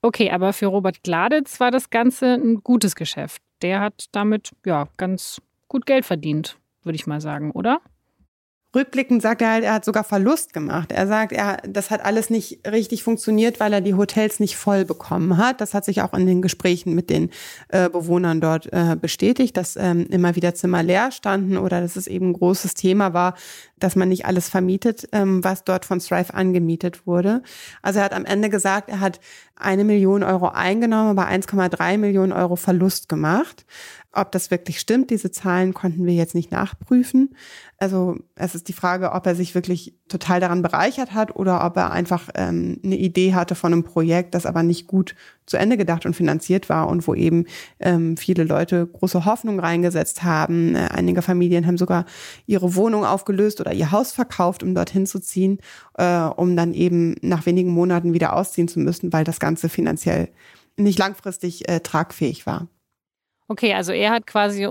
Okay, 0.04 0.30
aber 0.30 0.52
für 0.52 0.66
Robert 0.66 1.02
Gladitz 1.02 1.60
war 1.60 1.70
das 1.70 1.88
Ganze 1.88 2.34
ein 2.34 2.62
gutes 2.62 2.94
Geschäft. 2.94 3.40
Der 3.62 3.80
hat 3.80 4.04
damit 4.12 4.50
ja 4.66 4.86
ganz 4.98 5.40
gut 5.66 5.86
Geld 5.86 6.04
verdient, 6.04 6.58
würde 6.82 6.96
ich 6.96 7.06
mal 7.06 7.22
sagen, 7.22 7.52
oder? 7.52 7.80
Rückblickend 8.74 9.22
sagt 9.22 9.42
er 9.42 9.50
halt, 9.50 9.64
er 9.64 9.74
hat 9.74 9.84
sogar 9.84 10.04
Verlust 10.04 10.52
gemacht. 10.52 10.90
Er 10.92 11.06
sagt, 11.06 11.32
er, 11.32 11.58
das 11.66 11.90
hat 11.90 12.04
alles 12.04 12.30
nicht 12.30 12.60
richtig 12.68 13.02
funktioniert, 13.02 13.60
weil 13.60 13.72
er 13.72 13.80
die 13.80 13.94
Hotels 13.94 14.40
nicht 14.40 14.56
voll 14.56 14.84
bekommen 14.84 15.37
hat. 15.37 15.60
Das 15.60 15.74
hat 15.74 15.84
sich 15.84 16.02
auch 16.02 16.14
in 16.14 16.26
den 16.26 16.42
Gesprächen 16.42 16.94
mit 16.94 17.10
den 17.10 17.30
äh, 17.68 17.88
Bewohnern 17.88 18.40
dort 18.40 18.72
äh, 18.72 18.96
bestätigt, 19.00 19.56
dass 19.56 19.76
ähm, 19.76 20.06
immer 20.10 20.34
wieder 20.37 20.54
Zimmer 20.54 20.82
leer 20.82 21.12
standen 21.12 21.56
oder 21.56 21.80
dass 21.80 21.96
es 21.96 22.06
eben 22.06 22.30
ein 22.30 22.32
großes 22.32 22.74
Thema 22.74 23.14
war, 23.14 23.34
dass 23.78 23.96
man 23.96 24.08
nicht 24.08 24.26
alles 24.26 24.48
vermietet, 24.48 25.08
ähm, 25.12 25.44
was 25.44 25.64
dort 25.64 25.84
von 25.84 26.00
Strive 26.00 26.34
angemietet 26.34 27.06
wurde. 27.06 27.42
Also 27.82 27.98
er 27.98 28.06
hat 28.06 28.14
am 28.14 28.24
Ende 28.24 28.48
gesagt, 28.48 28.88
er 28.88 29.00
hat 29.00 29.20
eine 29.56 29.84
Million 29.84 30.22
Euro 30.22 30.48
eingenommen, 30.48 31.18
aber 31.18 31.28
1,3 31.28 31.98
Millionen 31.98 32.32
Euro 32.32 32.56
Verlust 32.56 33.08
gemacht. 33.08 33.64
Ob 34.14 34.33
das 34.33 34.50
wirklich 34.50 34.79
stimmt, 34.79 35.11
diese 35.11 35.31
Zahlen 35.31 35.74
konnten 35.74 36.07
wir 36.07 36.14
jetzt 36.14 36.35
nicht 36.35 36.50
nachprüfen. 36.53 37.35
Also 37.79 38.16
es 38.37 38.55
ist 38.55 38.68
die 38.68 38.72
Frage, 38.72 39.12
ob 39.12 39.27
er 39.27 39.35
sich 39.35 39.55
wirklich 39.55 39.98
total 40.09 40.40
daran 40.40 40.62
bereichert 40.62 41.12
hat 41.12 41.35
oder 41.35 41.64
ob 41.64 41.77
er 41.77 41.90
einfach 41.90 42.29
ähm, 42.35 42.81
eine 42.85 42.96
Idee 42.96 43.35
hatte 43.35 43.55
von 43.55 43.72
einem 43.72 43.83
Projekt, 43.83 44.35
das 44.35 44.46
aber 44.46 44.62
nicht 44.62 44.87
gut 44.87 45.14
zu 45.46 45.57
Ende 45.57 45.77
gedacht 45.77 46.07
und 46.07 46.14
finanziert 46.14 46.68
war 46.68 46.88
und 46.88 47.07
wo 47.09 47.14
eben 47.14 47.46
ähm, 47.81 48.16
viele 48.16 48.44
Leute 48.44 48.87
große 48.87 49.24
Hoffnung 49.24 49.59
reingesetzt 49.59 50.22
haben. 50.22 50.74
Äh, 50.74 50.88
einige 50.90 51.22
Familien 51.22 51.66
haben 51.66 51.79
sogar 51.79 52.07
ihre 52.46 52.74
Wohnung 52.74 53.05
aufgelöst 53.05 53.61
oder 53.61 53.72
ihr 53.72 53.90
Haus 53.90 54.12
verkauft, 54.12 54.62
um 54.62 54.74
dorthin 54.74 55.07
zu 55.07 55.18
ziehen, 55.18 55.59
äh, 55.98 56.20
um 56.20 56.57
dann 56.57 56.72
eben 56.72 57.16
nach 57.20 57.46
wenigen 57.46 57.70
Monaten 57.70 58.12
wieder 58.12 58.35
ausziehen 58.37 58.68
zu 58.68 58.79
müssen, 58.79 59.12
weil 59.12 59.24
das 59.24 59.40
Ganze 59.40 59.68
finanziell 59.68 60.29
nicht 60.77 60.98
langfristig 60.98 61.68
äh, 61.68 61.81
tragfähig 61.81 62.46
war. 62.46 62.68
Okay, 63.46 63.74
also 63.74 63.92
er 63.92 64.11
hat 64.11 64.26
quasi 64.26 64.66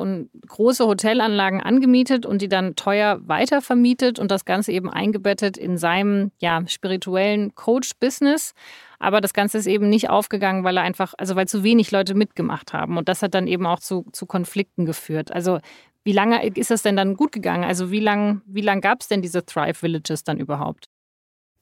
große 0.48 0.88
Hotelanlagen 0.88 1.62
angemietet 1.62 2.26
und 2.26 2.42
die 2.42 2.48
dann 2.48 2.76
teuer 2.76 3.20
weitervermietet 3.22 4.18
und 4.18 4.32
das 4.32 4.46
Ganze 4.46 4.72
eben 4.72 4.90
eingebettet 4.90 5.58
in 5.58 5.78
seinem 5.78 6.32
ja, 6.40 6.66
spirituellen 6.68 7.54
Coach-Business. 7.54 8.56
Aber 8.98 9.22
das 9.22 9.34
Ganze 9.34 9.60
ist 9.60 9.68
eben 9.68 9.90
nicht 9.90 10.10
aufgegangen, 10.10 10.64
weil 10.64 10.78
er 10.78 10.84
einfach, 10.84 11.14
also 11.20 11.36
weil 11.36 11.48
zu 11.48 11.64
wenig 11.64 11.92
Leute 11.92 12.16
mitgemacht 12.16 12.74
haben. 12.74 12.98
Und 12.98 13.10
das 13.10 13.22
hat 13.22 13.36
dann 13.36 13.46
eben 13.46 13.68
auch 13.68 13.80
zu, 13.80 14.06
zu 14.12 14.26
Konflikten 14.26 14.86
geführt. 14.86 15.32
Also 15.32 15.60
wie 16.04 16.14
lange 16.14 16.44
ist 16.44 16.72
das 16.72 16.82
denn 16.82 16.96
dann 16.96 17.16
gut 17.16 17.32
gegangen? 17.32 17.64
Also 17.64 17.92
wie 17.92 18.00
lange 18.00 18.42
wie 18.48 18.62
lang 18.62 18.82
gab 18.82 19.02
es 19.02 19.08
denn 19.08 19.22
diese 19.22 19.46
Thrive 19.46 19.78
Villages 19.78 20.24
dann 20.24 20.40
überhaupt? 20.40 20.88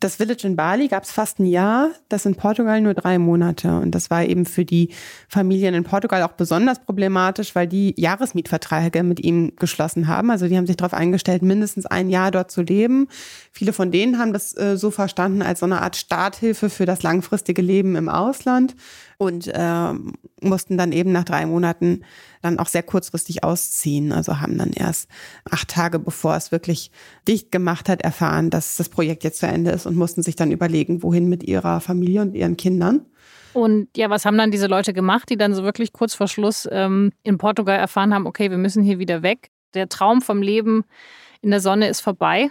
Das 0.01 0.15
Village 0.15 0.47
in 0.47 0.55
Bali 0.55 0.87
gab 0.87 1.03
es 1.03 1.11
fast 1.11 1.37
ein 1.37 1.45
Jahr, 1.45 1.89
das 2.09 2.25
in 2.25 2.33
Portugal 2.33 2.81
nur 2.81 2.95
drei 2.95 3.19
Monate. 3.19 3.77
Und 3.77 3.91
das 3.91 4.09
war 4.09 4.25
eben 4.25 4.47
für 4.47 4.65
die 4.65 4.89
Familien 5.29 5.75
in 5.75 5.83
Portugal 5.83 6.23
auch 6.23 6.31
besonders 6.31 6.79
problematisch, 6.79 7.53
weil 7.53 7.67
die 7.67 7.93
Jahresmietverträge 8.01 9.03
mit 9.03 9.19
ihm 9.19 9.53
geschlossen 9.57 10.07
haben. 10.07 10.31
Also 10.31 10.47
die 10.47 10.57
haben 10.57 10.65
sich 10.65 10.77
darauf 10.77 10.95
eingestellt, 10.95 11.43
mindestens 11.43 11.85
ein 11.85 12.09
Jahr 12.09 12.31
dort 12.31 12.49
zu 12.49 12.63
leben. 12.63 13.09
Viele 13.51 13.73
von 13.73 13.91
denen 13.91 14.17
haben 14.17 14.33
das 14.33 14.57
äh, 14.57 14.75
so 14.75 14.89
verstanden 14.89 15.43
als 15.43 15.59
so 15.59 15.67
eine 15.67 15.83
Art 15.83 15.95
Starthilfe 15.95 16.71
für 16.71 16.87
das 16.87 17.03
langfristige 17.03 17.61
Leben 17.61 17.95
im 17.95 18.09
Ausland 18.09 18.75
und 19.21 19.47
äh, 19.53 19.93
mussten 20.41 20.79
dann 20.79 20.91
eben 20.91 21.11
nach 21.11 21.25
drei 21.25 21.45
Monaten 21.45 22.03
dann 22.41 22.57
auch 22.57 22.65
sehr 22.65 22.81
kurzfristig 22.81 23.43
ausziehen. 23.43 24.13
Also 24.13 24.41
haben 24.41 24.57
dann 24.57 24.71
erst 24.71 25.07
acht 25.47 25.67
Tage, 25.67 25.99
bevor 25.99 26.35
es 26.35 26.51
wirklich 26.51 26.89
dicht 27.27 27.51
gemacht 27.51 27.87
hat, 27.87 28.01
erfahren, 28.01 28.49
dass 28.49 28.77
das 28.77 28.89
Projekt 28.89 29.23
jetzt 29.23 29.37
zu 29.37 29.45
Ende 29.45 29.69
ist 29.69 29.85
und 29.85 29.95
mussten 29.95 30.23
sich 30.23 30.35
dann 30.35 30.51
überlegen, 30.51 31.03
wohin 31.03 31.29
mit 31.29 31.43
ihrer 31.43 31.81
Familie 31.81 32.23
und 32.23 32.33
ihren 32.33 32.57
Kindern. 32.57 33.05
Und 33.53 33.89
ja, 33.95 34.09
was 34.09 34.25
haben 34.25 34.39
dann 34.39 34.49
diese 34.49 34.65
Leute 34.65 34.91
gemacht, 34.91 35.29
die 35.29 35.37
dann 35.37 35.53
so 35.53 35.61
wirklich 35.61 35.93
kurz 35.93 36.15
vor 36.15 36.27
Schluss 36.27 36.67
ähm, 36.71 37.11
in 37.21 37.37
Portugal 37.37 37.77
erfahren 37.77 38.15
haben, 38.15 38.25
okay, 38.25 38.49
wir 38.49 38.57
müssen 38.57 38.81
hier 38.81 38.97
wieder 38.97 39.21
weg. 39.21 39.51
Der 39.75 39.87
Traum 39.87 40.23
vom 40.23 40.41
Leben 40.41 40.83
in 41.41 41.51
der 41.51 41.59
Sonne 41.59 41.89
ist 41.89 42.01
vorbei. 42.01 42.49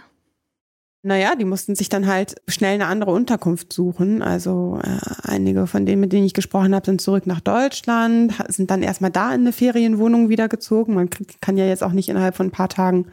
Naja, 1.03 1.33
die 1.35 1.45
mussten 1.45 1.73
sich 1.73 1.89
dann 1.89 2.05
halt 2.05 2.35
schnell 2.47 2.75
eine 2.75 2.85
andere 2.85 3.11
Unterkunft 3.11 3.73
suchen. 3.73 4.21
Also 4.21 4.79
äh, 4.83 4.99
einige 5.23 5.65
von 5.65 5.87
denen, 5.87 5.99
mit 5.99 6.13
denen 6.13 6.25
ich 6.25 6.35
gesprochen 6.35 6.75
habe, 6.75 6.85
sind 6.85 7.01
zurück 7.01 7.25
nach 7.25 7.39
Deutschland, 7.39 8.33
sind 8.49 8.69
dann 8.69 8.83
erstmal 8.83 9.09
da 9.09 9.33
in 9.33 9.41
eine 9.41 9.51
Ferienwohnung 9.51 10.29
wieder 10.29 10.47
gezogen. 10.47 10.93
Man 10.93 11.09
kann 11.09 11.57
ja 11.57 11.65
jetzt 11.65 11.83
auch 11.83 11.93
nicht 11.93 12.09
innerhalb 12.09 12.35
von 12.35 12.47
ein 12.47 12.51
paar 12.51 12.69
Tagen 12.69 13.07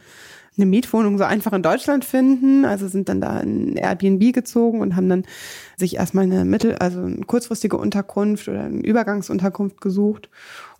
eine 0.55 0.67
Mietwohnung 0.67 1.17
so 1.17 1.23
einfach 1.23 1.53
in 1.53 1.63
Deutschland 1.63 2.05
finden. 2.05 2.63
Also 2.63 2.87
sind 2.87 3.09
dann 3.09 3.21
da 3.21 3.39
in 3.39 3.75
Airbnb 3.75 4.33
gezogen 4.33 4.81
und 4.81 4.95
haben 4.95 5.09
dann 5.09 5.25
sich 5.75 5.95
erstmal 5.95 6.25
eine 6.25 6.45
mittel, 6.45 6.75
also 6.75 7.01
eine 7.01 7.25
kurzfristige 7.25 7.77
Unterkunft 7.77 8.47
oder 8.47 8.65
eine 8.65 8.81
Übergangsunterkunft 8.81 9.81
gesucht 9.81 10.29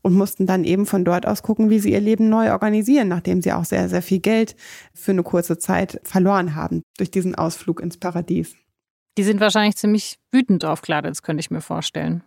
und 0.01 0.13
mussten 0.13 0.45
dann 0.45 0.63
eben 0.63 0.85
von 0.85 1.05
dort 1.05 1.25
aus 1.27 1.43
gucken, 1.43 1.69
wie 1.69 1.79
sie 1.79 1.91
ihr 1.91 2.01
Leben 2.01 2.29
neu 2.29 2.51
organisieren, 2.51 3.07
nachdem 3.07 3.41
sie 3.41 3.53
auch 3.53 3.65
sehr, 3.65 3.89
sehr 3.89 4.01
viel 4.01 4.19
Geld 4.19 4.55
für 4.93 5.11
eine 5.11 5.23
kurze 5.23 5.57
Zeit 5.57 5.99
verloren 6.03 6.55
haben 6.55 6.83
durch 6.97 7.11
diesen 7.11 7.35
Ausflug 7.35 7.81
ins 7.81 7.97
Paradies. 7.97 8.55
Die 9.17 9.23
sind 9.23 9.39
wahrscheinlich 9.39 9.75
ziemlich 9.75 10.17
wütend 10.31 10.63
auf 10.63 10.81
Gladitz, 10.81 11.21
könnte 11.21 11.41
ich 11.41 11.51
mir 11.51 11.61
vorstellen. 11.61 12.23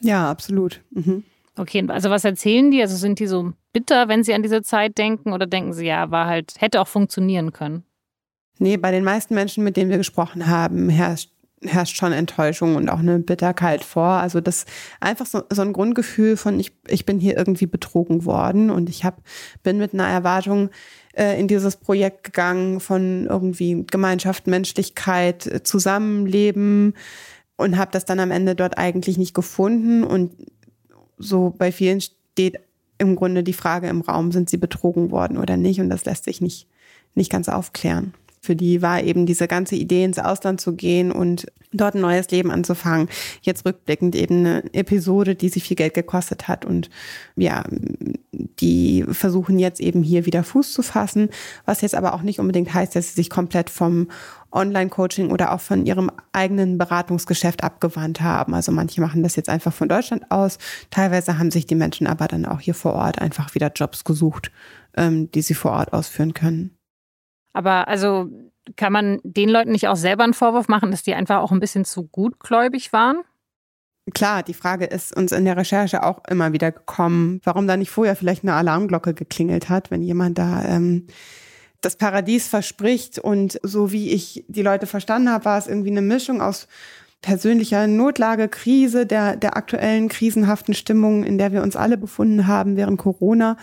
Ja, 0.00 0.30
absolut. 0.30 0.82
Mhm. 0.90 1.24
Okay, 1.56 1.84
also 1.88 2.10
was 2.10 2.24
erzählen 2.24 2.70
die? 2.70 2.82
Also 2.82 2.96
sind 2.96 3.20
die 3.20 3.26
so 3.26 3.52
bitter, 3.72 4.08
wenn 4.08 4.24
sie 4.24 4.34
an 4.34 4.42
diese 4.42 4.62
Zeit 4.62 4.98
denken 4.98 5.32
oder 5.32 5.46
denken 5.46 5.72
sie, 5.72 5.86
ja, 5.86 6.10
war 6.10 6.26
halt, 6.26 6.54
hätte 6.58 6.80
auch 6.80 6.88
funktionieren 6.88 7.52
können? 7.52 7.84
Nee, 8.58 8.76
bei 8.76 8.90
den 8.90 9.04
meisten 9.04 9.34
Menschen, 9.34 9.64
mit 9.64 9.76
denen 9.76 9.90
wir 9.90 9.98
gesprochen 9.98 10.46
haben, 10.46 10.88
herrscht 10.88 11.30
herrscht 11.66 11.96
schon 11.96 12.12
Enttäuschung 12.12 12.76
und 12.76 12.88
auch 12.88 12.98
eine 12.98 13.18
Bitterkeit 13.18 13.84
vor. 13.84 14.06
Also 14.06 14.40
das 14.40 14.66
einfach 15.00 15.26
so, 15.26 15.42
so 15.50 15.62
ein 15.62 15.72
Grundgefühl 15.72 16.36
von 16.36 16.58
ich, 16.58 16.72
ich 16.88 17.06
bin 17.06 17.18
hier 17.18 17.36
irgendwie 17.36 17.66
betrogen 17.66 18.24
worden 18.24 18.70
und 18.70 18.88
ich 18.88 19.04
hab, 19.04 19.22
bin 19.62 19.78
mit 19.78 19.94
einer 19.94 20.08
Erwartung 20.08 20.70
äh, 21.14 21.38
in 21.38 21.48
dieses 21.48 21.76
Projekt 21.76 22.24
gegangen 22.24 22.80
von 22.80 23.26
irgendwie 23.26 23.84
Gemeinschaft, 23.90 24.46
Menschlichkeit, 24.46 25.46
äh, 25.46 25.62
Zusammenleben 25.62 26.94
und 27.56 27.76
habe 27.76 27.90
das 27.92 28.04
dann 28.04 28.20
am 28.20 28.30
Ende 28.30 28.54
dort 28.54 28.78
eigentlich 28.78 29.18
nicht 29.18 29.34
gefunden 29.34 30.04
und 30.04 30.32
so 31.18 31.54
bei 31.56 31.72
vielen 31.72 32.00
steht 32.00 32.60
im 32.98 33.16
Grunde 33.16 33.42
die 33.42 33.52
Frage 33.52 33.88
im 33.88 34.00
Raum, 34.00 34.32
sind 34.32 34.50
sie 34.50 34.56
betrogen 34.56 35.10
worden 35.10 35.38
oder 35.38 35.56
nicht 35.56 35.80
und 35.80 35.88
das 35.88 36.04
lässt 36.04 36.24
sich 36.24 36.40
nicht, 36.40 36.68
nicht 37.14 37.30
ganz 37.30 37.48
aufklären. 37.48 38.14
Für 38.44 38.54
die 38.54 38.82
war 38.82 39.02
eben 39.02 39.24
diese 39.24 39.48
ganze 39.48 39.74
Idee, 39.74 40.04
ins 40.04 40.18
Ausland 40.18 40.60
zu 40.60 40.74
gehen 40.74 41.10
und 41.10 41.46
dort 41.72 41.94
ein 41.94 42.02
neues 42.02 42.30
Leben 42.30 42.50
anzufangen. 42.50 43.08
Jetzt 43.42 43.64
rückblickend 43.64 44.14
eben 44.14 44.40
eine 44.40 44.74
Episode, 44.74 45.34
die 45.34 45.48
sie 45.48 45.60
viel 45.60 45.76
Geld 45.76 45.94
gekostet 45.94 46.46
hat. 46.46 46.64
Und 46.64 46.90
ja, 47.36 47.64
die 48.32 49.04
versuchen 49.10 49.58
jetzt 49.58 49.80
eben 49.80 50.02
hier 50.02 50.26
wieder 50.26 50.44
Fuß 50.44 50.72
zu 50.72 50.82
fassen, 50.82 51.30
was 51.64 51.80
jetzt 51.80 51.94
aber 51.94 52.14
auch 52.14 52.22
nicht 52.22 52.38
unbedingt 52.38 52.72
heißt, 52.72 52.94
dass 52.94 53.08
sie 53.08 53.14
sich 53.14 53.30
komplett 53.30 53.70
vom 53.70 54.08
Online-Coaching 54.52 55.30
oder 55.30 55.52
auch 55.52 55.60
von 55.60 55.84
ihrem 55.84 56.10
eigenen 56.32 56.78
Beratungsgeschäft 56.78 57.64
abgewandt 57.64 58.20
haben. 58.20 58.54
Also 58.54 58.70
manche 58.70 59.00
machen 59.00 59.22
das 59.22 59.36
jetzt 59.36 59.48
einfach 59.48 59.72
von 59.72 59.88
Deutschland 59.88 60.30
aus. 60.30 60.58
Teilweise 60.90 61.38
haben 61.38 61.50
sich 61.50 61.66
die 61.66 61.74
Menschen 61.74 62.06
aber 62.06 62.28
dann 62.28 62.44
auch 62.44 62.60
hier 62.60 62.74
vor 62.74 62.92
Ort 62.94 63.20
einfach 63.20 63.54
wieder 63.54 63.72
Jobs 63.74 64.04
gesucht, 64.04 64.52
ähm, 64.96 65.30
die 65.32 65.42
sie 65.42 65.54
vor 65.54 65.72
Ort 65.72 65.92
ausführen 65.92 66.34
können. 66.34 66.76
Aber 67.54 67.88
also 67.88 68.28
kann 68.76 68.92
man 68.92 69.20
den 69.22 69.48
Leuten 69.48 69.72
nicht 69.72 69.88
auch 69.88 69.96
selber 69.96 70.24
einen 70.24 70.34
Vorwurf 70.34 70.68
machen, 70.68 70.90
dass 70.90 71.02
die 71.02 71.14
einfach 71.14 71.40
auch 71.40 71.52
ein 71.52 71.60
bisschen 71.60 71.86
zu 71.86 72.06
gutgläubig 72.06 72.92
waren? 72.92 73.22
Klar, 74.12 74.42
die 74.42 74.54
Frage 74.54 74.84
ist 74.84 75.16
uns 75.16 75.32
in 75.32 75.46
der 75.46 75.56
Recherche 75.56 76.02
auch 76.02 76.22
immer 76.28 76.52
wieder 76.52 76.72
gekommen, 76.72 77.40
warum 77.44 77.66
da 77.66 77.78
nicht 77.78 77.90
vorher 77.90 78.16
vielleicht 78.16 78.42
eine 78.44 78.52
Alarmglocke 78.52 79.14
geklingelt 79.14 79.70
hat, 79.70 79.90
wenn 79.90 80.02
jemand 80.02 80.36
da 80.36 80.62
ähm, 80.64 81.06
das 81.80 81.96
Paradies 81.96 82.48
verspricht. 82.48 83.18
Und 83.18 83.58
so 83.62 83.92
wie 83.92 84.10
ich 84.10 84.44
die 84.48 84.62
Leute 84.62 84.86
verstanden 84.86 85.30
habe, 85.30 85.46
war 85.46 85.58
es 85.58 85.68
irgendwie 85.68 85.90
eine 85.90 86.02
Mischung 86.02 86.42
aus 86.42 86.68
persönlicher 87.24 87.86
Notlage, 87.86 88.48
Krise, 88.48 89.06
der, 89.06 89.36
der 89.36 89.56
aktuellen 89.56 90.08
krisenhaften 90.08 90.74
Stimmung, 90.74 91.24
in 91.24 91.38
der 91.38 91.52
wir 91.52 91.62
uns 91.62 91.74
alle 91.74 91.96
befunden 91.96 92.46
haben 92.46 92.76
während 92.76 92.98
Corona 92.98 93.56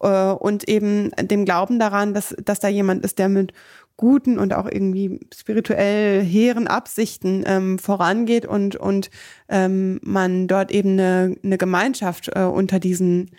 äh, 0.00 0.30
und 0.30 0.66
eben 0.66 1.10
dem 1.20 1.44
Glauben 1.44 1.78
daran, 1.78 2.14
dass, 2.14 2.34
dass 2.42 2.58
da 2.58 2.68
jemand 2.68 3.04
ist, 3.04 3.18
der 3.18 3.28
mit 3.28 3.52
guten 3.98 4.38
und 4.38 4.54
auch 4.54 4.64
irgendwie 4.64 5.20
spirituell 5.34 6.24
hehren 6.24 6.66
Absichten 6.66 7.44
ähm, 7.46 7.78
vorangeht 7.78 8.46
und, 8.46 8.76
und 8.76 9.10
ähm, 9.50 10.00
man 10.02 10.48
dort 10.48 10.70
eben 10.70 10.92
eine, 10.92 11.36
eine 11.44 11.58
Gemeinschaft 11.58 12.30
äh, 12.34 12.44
unter 12.44 12.80
diesen 12.80 13.32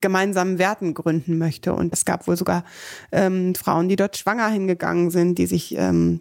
gemeinsamen 0.00 0.58
Werten 0.58 0.94
gründen 0.94 1.36
möchte. 1.36 1.74
Und 1.74 1.92
es 1.92 2.06
gab 2.06 2.26
wohl 2.26 2.36
sogar 2.38 2.64
ähm, 3.12 3.54
Frauen, 3.54 3.90
die 3.90 3.96
dort 3.96 4.16
schwanger 4.16 4.48
hingegangen 4.48 5.10
sind, 5.10 5.36
die 5.36 5.46
sich 5.46 5.76
ähm, 5.76 6.20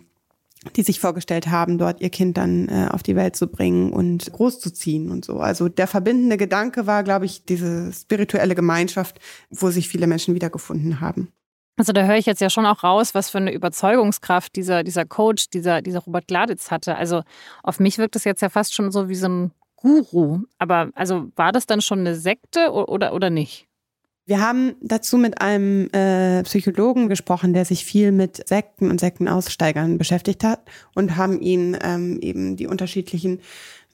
die 0.75 0.83
sich 0.83 0.99
vorgestellt 0.99 1.47
haben, 1.47 1.77
dort 1.77 2.01
ihr 2.01 2.09
Kind 2.09 2.37
dann 2.37 2.67
äh, 2.69 2.89
auf 2.91 3.03
die 3.03 3.15
Welt 3.15 3.35
zu 3.35 3.47
bringen 3.47 3.91
und 3.91 4.31
großzuziehen 4.31 5.09
und 5.11 5.25
so. 5.25 5.39
Also 5.39 5.69
der 5.69 5.87
verbindende 5.87 6.37
Gedanke 6.37 6.87
war, 6.87 7.03
glaube 7.03 7.25
ich, 7.25 7.45
diese 7.45 7.91
spirituelle 7.93 8.55
Gemeinschaft, 8.55 9.19
wo 9.49 9.69
sich 9.69 9.87
viele 9.87 10.07
Menschen 10.07 10.35
wiedergefunden 10.35 10.99
haben. 10.99 11.31
Also 11.77 11.93
da 11.93 12.05
höre 12.05 12.17
ich 12.17 12.25
jetzt 12.25 12.41
ja 12.41 12.49
schon 12.49 12.65
auch 12.65 12.83
raus, 12.83 13.13
was 13.13 13.29
für 13.29 13.37
eine 13.37 13.53
Überzeugungskraft 13.53 14.55
dieser, 14.55 14.83
dieser 14.83 15.05
Coach, 15.05 15.49
dieser, 15.51 15.83
dieser 15.83 15.99
Robert 15.99 16.27
Gladitz 16.27 16.71
hatte. 16.71 16.95
Also 16.95 17.21
auf 17.61 17.79
mich 17.79 17.99
wirkt 17.99 18.15
es 18.15 18.23
jetzt 18.23 18.41
ja 18.41 18.49
fast 18.49 18.73
schon 18.73 18.91
so 18.91 19.09
wie 19.09 19.15
so 19.15 19.27
ein 19.27 19.51
Guru. 19.75 20.41
Aber 20.57 20.89
also 20.95 21.31
war 21.35 21.51
das 21.51 21.67
dann 21.67 21.81
schon 21.81 21.99
eine 21.99 22.15
Sekte 22.15 22.71
oder, 22.71 23.13
oder 23.13 23.29
nicht? 23.29 23.66
Wir 24.27 24.41
haben 24.41 24.75
dazu 24.81 25.17
mit 25.17 25.39
einem 25.39 25.89
äh, 25.93 26.43
Psychologen 26.43 27.07
gesprochen, 27.07 27.53
der 27.53 27.63
sich 27.63 27.85
viel 27.85 28.11
mit 28.11 28.45
Sekten 28.45 28.91
und 28.91 28.99
Sektenaussteigern 28.99 29.97
beschäftigt 29.97 30.43
hat 30.43 30.59
und 30.93 31.15
haben 31.15 31.39
ihn 31.39 31.77
ähm, 31.81 32.19
eben 32.21 32.57
die 32.57 32.67
unterschiedlichen 32.67 33.39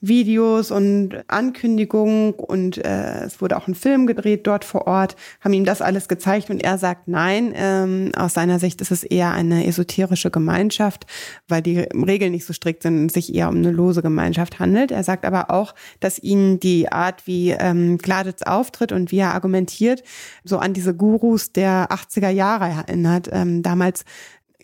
Videos 0.00 0.70
und 0.70 1.24
Ankündigungen 1.28 2.32
und 2.34 2.78
äh, 2.78 3.24
es 3.24 3.40
wurde 3.40 3.56
auch 3.56 3.68
ein 3.68 3.74
Film 3.74 4.06
gedreht 4.06 4.46
dort 4.46 4.64
vor 4.64 4.86
Ort, 4.86 5.16
haben 5.40 5.52
ihm 5.52 5.64
das 5.64 5.80
alles 5.80 6.08
gezeigt 6.08 6.50
und 6.50 6.62
er 6.62 6.78
sagt 6.78 7.08
nein. 7.08 7.52
Ähm, 7.56 8.12
aus 8.16 8.34
seiner 8.34 8.58
Sicht 8.58 8.80
ist 8.80 8.90
es 8.90 9.04
eher 9.04 9.32
eine 9.32 9.66
esoterische 9.66 10.30
Gemeinschaft, 10.30 11.06
weil 11.48 11.62
die 11.62 11.80
Regeln 11.80 12.32
nicht 12.32 12.44
so 12.44 12.52
strikt 12.52 12.82
sind 12.82 12.98
und 13.00 13.12
sich 13.12 13.34
eher 13.34 13.48
um 13.48 13.56
eine 13.56 13.70
lose 13.70 14.02
Gemeinschaft 14.02 14.58
handelt. 14.58 14.90
Er 14.90 15.04
sagt 15.04 15.24
aber 15.24 15.50
auch, 15.50 15.74
dass 16.00 16.18
ihn 16.18 16.60
die 16.60 16.90
Art, 16.92 17.26
wie 17.26 17.50
ähm, 17.50 17.98
Gladitz 17.98 18.42
auftritt 18.42 18.92
und 18.92 19.10
wie 19.10 19.18
er 19.18 19.34
argumentiert, 19.34 20.02
so 20.44 20.58
an 20.58 20.74
diese 20.74 20.94
Gurus 20.94 21.52
der 21.52 21.88
80er 21.90 22.30
Jahre 22.30 22.66
erinnert. 22.66 23.28
Ähm, 23.32 23.62
damals 23.62 24.04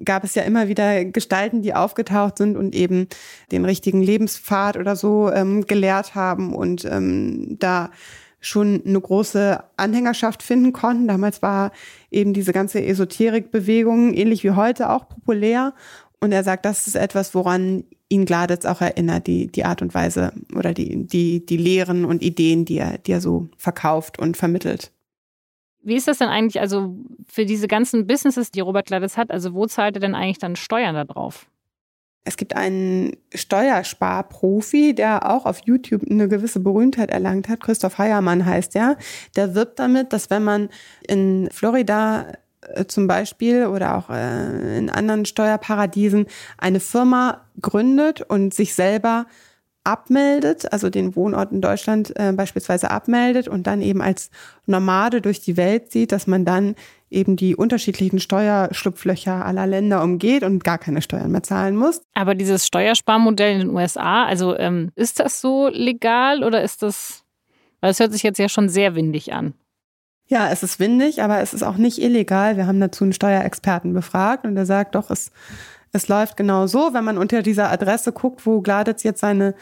gab 0.05 0.25
es 0.25 0.35
ja 0.35 0.43
immer 0.43 0.69
wieder 0.69 1.05
Gestalten, 1.05 1.63
die 1.63 1.75
aufgetaucht 1.75 2.39
sind 2.39 2.57
und 2.57 2.75
eben 2.75 3.09
den 3.53 3.65
richtigen 3.65 4.03
Lebenspfad 4.03 4.77
oder 4.77 4.97
so 4.97 5.31
ähm, 5.31 5.67
gelehrt 5.67 6.15
haben 6.15 6.55
und 6.55 6.85
ähm, 6.85 7.57
da 7.59 7.91
schon 8.41 8.83
eine 8.87 9.01
große 9.01 9.63
Anhängerschaft 9.77 10.43
finden 10.43 10.73
konnten. 10.73 11.09
Damals 11.09 11.43
war 11.43 11.73
eben 12.11 12.33
diese 12.33 12.53
ganze 12.53 12.83
Esoterikbewegung 12.83 14.15
ähnlich 14.15 14.45
wie 14.45 14.53
heute 14.53 14.91
auch 14.91 15.09
populär. 15.09 15.75
Und 16.21 16.33
er 16.33 16.45
sagt, 16.45 16.65
das 16.65 16.87
ist 16.87 16.97
etwas, 16.97 17.35
woran 17.35 17.85
ihn 18.09 18.25
Gladitz 18.25 18.65
auch 18.67 18.81
erinnert, 18.81 19.27
die, 19.27 19.47
die 19.47 19.65
Art 19.65 19.83
und 19.83 19.95
Weise 19.95 20.33
oder 20.55 20.75
die, 20.75 21.07
die, 21.07 21.45
die 21.45 21.57
Lehren 21.57 22.05
und 22.05 22.23
Ideen, 22.23 22.65
die 22.65 22.79
er, 22.79 22.99
die 22.99 23.13
er 23.13 23.21
so 23.21 23.49
verkauft 23.57 24.19
und 24.19 24.37
vermittelt. 24.37 24.91
Wie 25.83 25.97
ist 25.97 26.09
das 26.09 26.19
denn 26.19 26.29
eigentlich, 26.29 26.61
also 26.61 26.97
für 27.27 27.47
diese 27.47 27.69
ganzen 27.69 28.07
Businesses, 28.07 28.51
die 28.51 28.61
Robert 28.61 28.87
Gladys 28.87 29.17
hat, 29.17 29.31
also 29.31 29.55
wo 29.55 29.67
zahlt 29.67 29.97
er 29.97 30.01
denn 30.01 30.15
eigentlich 30.15 30.39
dann 30.39 30.57
Steuern 30.57 30.95
da 30.95 31.05
drauf? 31.05 31.47
Es 32.25 32.37
gibt 32.37 32.55
einen 32.55 33.17
Steuersparprofi, 33.35 34.95
der 34.95 35.31
auch 35.31 35.47
auf 35.47 35.61
YouTube 35.65 36.03
eine 36.09 36.29
gewisse 36.29 36.61
Berühmtheit 36.61 37.11
erlangt 37.11 37.49
hat. 37.49 37.61
Christoph 37.61 37.97
Heiermann 37.97 38.45
heißt 38.45 38.77
er. 38.77 38.99
Der 39.37 39.55
wirbt 39.55 39.79
damit, 39.79 40.13
dass 40.13 40.29
wenn 40.29 40.45
man 40.45 40.69
in 41.09 41.49
Florida 41.51 42.27
äh, 42.61 42.85
zum 42.85 43.07
Beispiel 43.07 43.67
oder 43.67 43.97
auch 43.97 44.11
äh, 44.11 44.77
in 44.77 44.91
anderen 44.91 45.25
Steuerparadiesen 45.25 46.27
eine 46.59 46.81
Firma 46.81 47.47
gründet 47.61 48.21
und 48.21 48.53
sich 48.53 48.75
selber 48.75 49.27
abmeldet, 49.85 50.73
also 50.73 50.91
den 50.91 51.17
Wohnort 51.17 51.53
in 51.53 51.61
Deutschland 51.61 52.13
äh, 52.17 52.33
beispielsweise 52.33 52.91
abmeldet 52.91 53.49
und 53.49 53.67
dann 53.67 53.81
eben 53.81 54.03
als 54.03 54.31
Nomade 54.67 55.21
durch 55.21 55.41
die 55.41 55.57
Welt 55.57 55.91
sieht, 55.91 56.13
dass 56.13 56.27
man 56.27 56.45
dann 56.45 56.75
eben 57.11 57.37
die 57.37 57.57
unterschiedlichen 57.57 58.21
Steuerschlupflöcher 58.21 59.45
aller 59.45 59.67
Länder 59.67 60.03
umgeht 60.03 60.43
und 60.45 60.63
gar 60.63 60.79
keine 60.79 61.03
Steuern 61.03 61.33
mehr 61.33 61.43
zahlen 61.43 61.77
muss. 61.77 62.03
Aber 62.15 62.35
dieses 62.35 62.67
Steuersparmodell 62.67 63.55
in 63.55 63.59
den 63.61 63.71
USA, 63.71 64.25
also 64.25 64.57
ähm, 64.57 64.93
ist 64.95 65.19
das 65.19 65.41
so 65.41 65.69
legal 65.69 66.45
oder 66.45 66.63
ist 66.63 66.83
das, 66.83 67.25
weil 67.81 67.91
es 67.91 68.01
hört 68.01 68.13
sich 68.13 68.23
jetzt 68.23 68.39
ja 68.39 68.49
schon 68.49 68.69
sehr 68.69 68.95
windig 68.95 69.33
an. 69.33 69.55
Ja, 70.29 70.49
es 70.51 70.63
ist 70.63 70.79
windig, 70.79 71.23
aber 71.23 71.41
es 71.41 71.53
ist 71.53 71.65
auch 71.65 71.77
nicht 71.77 72.01
illegal. 72.01 72.57
Wir 72.57 72.69
haben 72.69 72.79
dazu 72.79 73.03
einen 73.03 73.13
Steuerexperten 73.13 73.93
befragt 73.93 74.47
und 74.47 74.55
der 74.55 74.65
sagt 74.65 74.95
doch, 74.95 75.11
es 75.11 75.33
es 75.93 76.09
läuft 76.09 76.37
genau 76.37 76.67
so, 76.67 76.93
wenn 76.95 77.05
man 77.05 77.19
unter 77.19 77.43
dieser 77.43 77.71
Adresse 77.71 78.13
guckt, 78.13 78.47
wo 78.47 78.61
Gladitz 78.61 79.03
jetzt 79.03 79.21
seine 79.21 79.55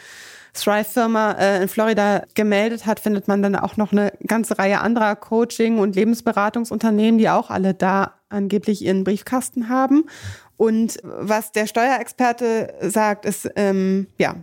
Thrive-Firma 0.55 1.33
äh, 1.33 1.63
in 1.63 1.69
Florida 1.69 2.25
gemeldet 2.35 2.87
hat, 2.87 3.01
findet 3.01 3.29
man 3.29 3.43
dann 3.43 3.57
auch 3.57 3.77
noch 3.77 3.93
eine 3.93 4.13
ganze 4.27 4.59
Reihe 4.59 4.81
anderer 4.81 5.17
Coaching- 5.17 5.79
und 5.79 5.95
Lebensberatungsunternehmen, 5.95 7.19
die 7.19 7.29
auch 7.29 7.51
alle 7.51 7.75
da 7.75 8.15
angeblich 8.29 8.85
ihren 8.85 9.05
Briefkasten 9.05 9.69
haben. 9.69 10.05
Und 10.57 10.99
was 11.03 11.53
der 11.53 11.67
Steuerexperte 11.67 12.75
sagt, 12.83 13.25
ist, 13.25 13.49
ähm, 13.57 14.09
ja, 14.19 14.35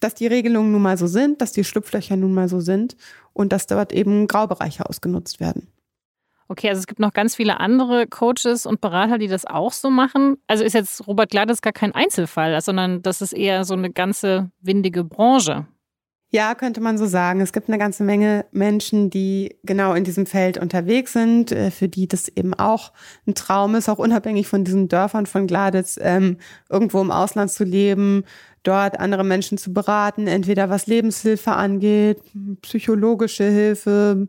dass 0.00 0.14
die 0.14 0.26
Regelungen 0.26 0.72
nun 0.72 0.82
mal 0.82 0.96
so 0.96 1.06
sind, 1.06 1.40
dass 1.40 1.52
die 1.52 1.64
Schlupflöcher 1.64 2.16
nun 2.16 2.34
mal 2.34 2.48
so 2.48 2.60
sind 2.60 2.96
und 3.32 3.52
dass 3.52 3.66
dort 3.66 3.92
eben 3.92 4.26
Graubereiche 4.26 4.88
ausgenutzt 4.88 5.38
werden. 5.38 5.68
Okay, 6.52 6.68
also 6.68 6.80
es 6.80 6.86
gibt 6.86 7.00
noch 7.00 7.14
ganz 7.14 7.34
viele 7.34 7.60
andere 7.60 8.06
Coaches 8.06 8.66
und 8.66 8.82
Berater, 8.82 9.16
die 9.16 9.26
das 9.26 9.46
auch 9.46 9.72
so 9.72 9.88
machen. 9.88 10.36
Also 10.48 10.64
ist 10.64 10.74
jetzt 10.74 11.06
Robert 11.06 11.30
Gladys 11.30 11.62
gar 11.62 11.72
kein 11.72 11.94
Einzelfall, 11.94 12.60
sondern 12.60 13.00
das 13.00 13.22
ist 13.22 13.32
eher 13.32 13.64
so 13.64 13.72
eine 13.72 13.90
ganze 13.90 14.50
windige 14.60 15.02
Branche. 15.02 15.66
Ja, 16.30 16.54
könnte 16.54 16.82
man 16.82 16.98
so 16.98 17.06
sagen. 17.06 17.40
Es 17.40 17.54
gibt 17.54 17.68
eine 17.68 17.78
ganze 17.78 18.04
Menge 18.04 18.44
Menschen, 18.52 19.08
die 19.08 19.56
genau 19.62 19.94
in 19.94 20.04
diesem 20.04 20.26
Feld 20.26 20.58
unterwegs 20.58 21.14
sind, 21.14 21.52
äh, 21.52 21.70
für 21.70 21.88
die 21.88 22.06
das 22.06 22.28
eben 22.28 22.52
auch 22.52 22.92
ein 23.26 23.34
Traum 23.34 23.74
ist, 23.74 23.88
auch 23.88 23.98
unabhängig 23.98 24.46
von 24.46 24.62
diesen 24.62 24.88
Dörfern 24.88 25.24
von 25.24 25.46
Gladitz, 25.46 25.98
ähm, 26.02 26.36
irgendwo 26.68 27.00
im 27.00 27.10
Ausland 27.10 27.50
zu 27.50 27.64
leben, 27.64 28.24
dort 28.62 29.00
andere 29.00 29.24
Menschen 29.24 29.56
zu 29.56 29.72
beraten, 29.72 30.26
entweder 30.26 30.68
was 30.68 30.86
Lebenshilfe 30.86 31.52
angeht, 31.52 32.20
psychologische 32.60 33.44
Hilfe, 33.44 34.28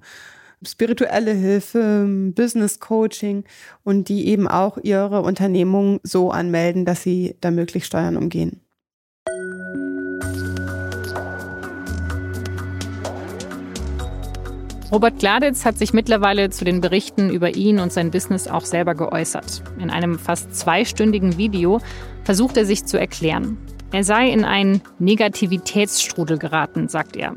spirituelle 0.68 1.34
Hilfe, 1.34 2.06
Business 2.36 2.80
Coaching 2.80 3.44
und 3.84 4.10
die 4.10 4.28
eben 4.28 4.48
auch 4.48 4.78
ihre 4.82 5.22
Unternehmung 5.22 6.00
so 6.04 6.32
anmelden, 6.32 6.86
dass 6.86 7.04
sie 7.04 7.36
da 7.42 7.52
möglichst 7.52 7.88
Steuern 7.88 8.18
umgehen. 8.18 8.62
Robert 14.94 15.18
Gladitz 15.18 15.66
hat 15.66 15.80
sich 15.80 15.92
mittlerweile 15.92 16.52
zu 16.52 16.66
den 16.66 16.80
Berichten 16.80 17.32
über 17.32 17.56
ihn 17.56 17.80
und 17.80 17.92
sein 17.92 18.12
Business 18.12 18.48
auch 18.48 18.64
selber 18.64 18.94
geäußert. 18.94 19.64
In 19.80 19.90
einem 19.90 20.20
fast 20.20 20.56
zweistündigen 20.56 21.36
Video 21.36 21.82
versucht 22.24 22.58
er 22.58 22.66
sich 22.66 22.86
zu 22.86 23.00
erklären. 23.00 23.58
Er 23.92 24.04
sei 24.04 24.30
in 24.30 24.46
einen 24.46 24.82
Negativitätsstrudel 25.00 26.38
geraten, 26.38 26.90
sagt 26.90 27.16
er. 27.16 27.34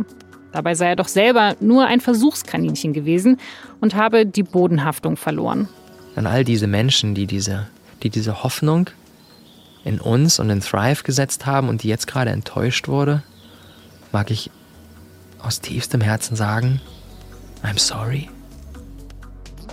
Dabei 0.57 0.75
sei 0.75 0.87
er 0.87 0.97
doch 0.97 1.09
selber 1.09 1.55
nur 1.61 1.85
ein 1.85 2.01
Versuchskaninchen 2.01 2.95
gewesen 2.95 3.39
und 3.83 3.95
habe 3.95 4.25
die 4.25 4.43
Bodenhaftung 4.43 5.19
verloren. 5.19 5.69
An 6.15 6.27
all 6.27 6.45
diese 6.45 6.67
Menschen, 6.67 7.15
die 7.15 7.27
diese, 7.27 7.67
die 8.03 8.09
diese 8.09 8.43
Hoffnung 8.43 8.89
in 9.85 10.01
uns 10.01 10.41
und 10.41 10.49
in 10.49 10.63
Thrive 10.63 11.03
gesetzt 11.03 11.45
haben 11.45 11.69
und 11.69 11.83
die 11.83 11.89
jetzt 11.89 12.07
gerade 12.07 12.31
enttäuscht 12.31 12.89
wurde, 12.89 13.23
mag 14.13 14.31
ich 14.31 14.51
aus 15.43 15.61
tiefstem 15.61 16.01
Herzen 16.01 16.37
sagen, 16.37 16.81
I'm 17.63 17.79
sorry. 17.79 18.31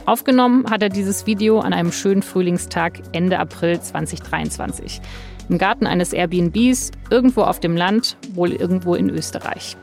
Aufgenommen 0.05 0.69
hat 0.69 0.83
er 0.83 0.89
dieses 0.89 1.25
Video 1.25 1.61
an 1.61 1.71
einem 1.71 1.93
schönen 1.93 2.23
Frühlingstag 2.23 2.99
Ende 3.13 3.39
April 3.39 3.79
2023. 3.79 4.99
Im 5.47 5.57
Garten 5.57 5.87
eines 5.87 6.11
Airbnbs, 6.11 6.91
irgendwo 7.09 7.43
auf 7.43 7.61
dem 7.61 7.77
Land, 7.77 8.17
wohl 8.33 8.51
irgendwo 8.51 8.95
in 8.95 9.09
Österreich. 9.09 9.77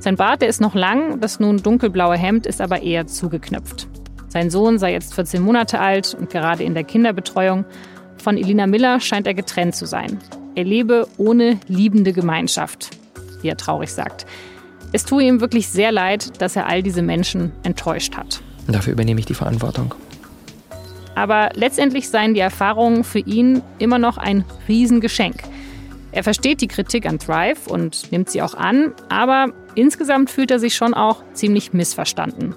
Sein 0.00 0.16
Bart, 0.16 0.40
der 0.40 0.48
ist 0.48 0.62
noch 0.62 0.74
lang, 0.74 1.20
das 1.20 1.40
nun 1.40 1.58
dunkelblaue 1.58 2.16
Hemd 2.16 2.46
ist 2.46 2.62
aber 2.62 2.82
eher 2.82 3.06
zugeknöpft. 3.06 3.86
Sein 4.28 4.48
Sohn 4.48 4.78
sei 4.78 4.92
jetzt 4.92 5.14
14 5.14 5.42
Monate 5.42 5.78
alt 5.78 6.16
und 6.18 6.30
gerade 6.30 6.64
in 6.64 6.72
der 6.72 6.84
Kinderbetreuung. 6.84 7.66
Von 8.16 8.38
Elina 8.38 8.66
Miller 8.66 9.00
scheint 9.00 9.26
er 9.26 9.34
getrennt 9.34 9.74
zu 9.74 9.84
sein. 9.84 10.18
Er 10.54 10.64
lebe 10.64 11.06
ohne 11.18 11.60
liebende 11.68 12.14
Gemeinschaft, 12.14 12.90
wie 13.42 13.48
er 13.48 13.58
traurig 13.58 13.92
sagt. 13.92 14.24
Es 14.92 15.04
tue 15.04 15.24
ihm 15.24 15.42
wirklich 15.42 15.68
sehr 15.68 15.92
leid, 15.92 16.40
dass 16.40 16.56
er 16.56 16.66
all 16.66 16.82
diese 16.82 17.02
Menschen 17.02 17.52
enttäuscht 17.62 18.16
hat. 18.16 18.40
Dafür 18.68 18.94
übernehme 18.94 19.20
ich 19.20 19.26
die 19.26 19.34
Verantwortung. 19.34 19.94
Aber 21.14 21.50
letztendlich 21.52 22.08
seien 22.08 22.32
die 22.32 22.40
Erfahrungen 22.40 23.04
für 23.04 23.18
ihn 23.18 23.60
immer 23.78 23.98
noch 23.98 24.16
ein 24.16 24.44
Riesengeschenk. 24.66 25.42
Er 26.12 26.24
versteht 26.24 26.60
die 26.60 26.68
Kritik 26.68 27.06
an 27.06 27.18
Thrive 27.18 27.68
und 27.68 28.10
nimmt 28.10 28.30
sie 28.30 28.42
auch 28.42 28.54
an, 28.54 28.92
aber 29.08 29.52
insgesamt 29.74 30.30
fühlt 30.30 30.50
er 30.50 30.58
sich 30.58 30.74
schon 30.74 30.94
auch 30.94 31.22
ziemlich 31.32 31.72
missverstanden. 31.72 32.54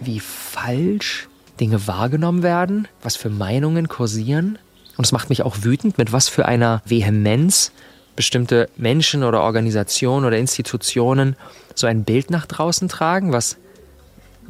Wie 0.00 0.20
falsch 0.20 1.28
Dinge 1.60 1.86
wahrgenommen 1.86 2.42
werden, 2.42 2.88
was 3.02 3.16
für 3.16 3.30
Meinungen 3.30 3.88
kursieren. 3.88 4.58
Und 4.96 5.04
es 5.04 5.12
macht 5.12 5.28
mich 5.30 5.42
auch 5.42 5.58
wütend, 5.62 5.98
mit 5.98 6.12
was 6.12 6.28
für 6.28 6.46
einer 6.46 6.82
Vehemenz 6.84 7.72
bestimmte 8.16 8.68
Menschen 8.76 9.24
oder 9.24 9.42
Organisationen 9.42 10.26
oder 10.26 10.38
Institutionen 10.38 11.36
so 11.74 11.86
ein 11.86 12.04
Bild 12.04 12.30
nach 12.30 12.46
draußen 12.46 12.88
tragen, 12.88 13.32
was 13.32 13.56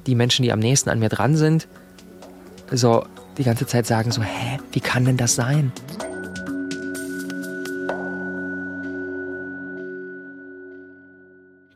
die 0.07 0.15
Menschen, 0.15 0.43
die 0.43 0.53
am 0.53 0.59
nächsten 0.59 0.91
an 0.91 0.99
mir 0.99 1.09
dran 1.09 1.37
sind, 1.37 1.69
so 2.73 3.05
die 3.39 3.45
ganze 3.45 3.67
Zeit 3.67 3.87
sagen 3.87 4.11
so, 4.11 4.23
hä, 4.23 4.59
wie 4.73 4.81
kann 4.81 5.05
denn 5.05 5.17
das 5.17 5.35
sein? 5.35 5.73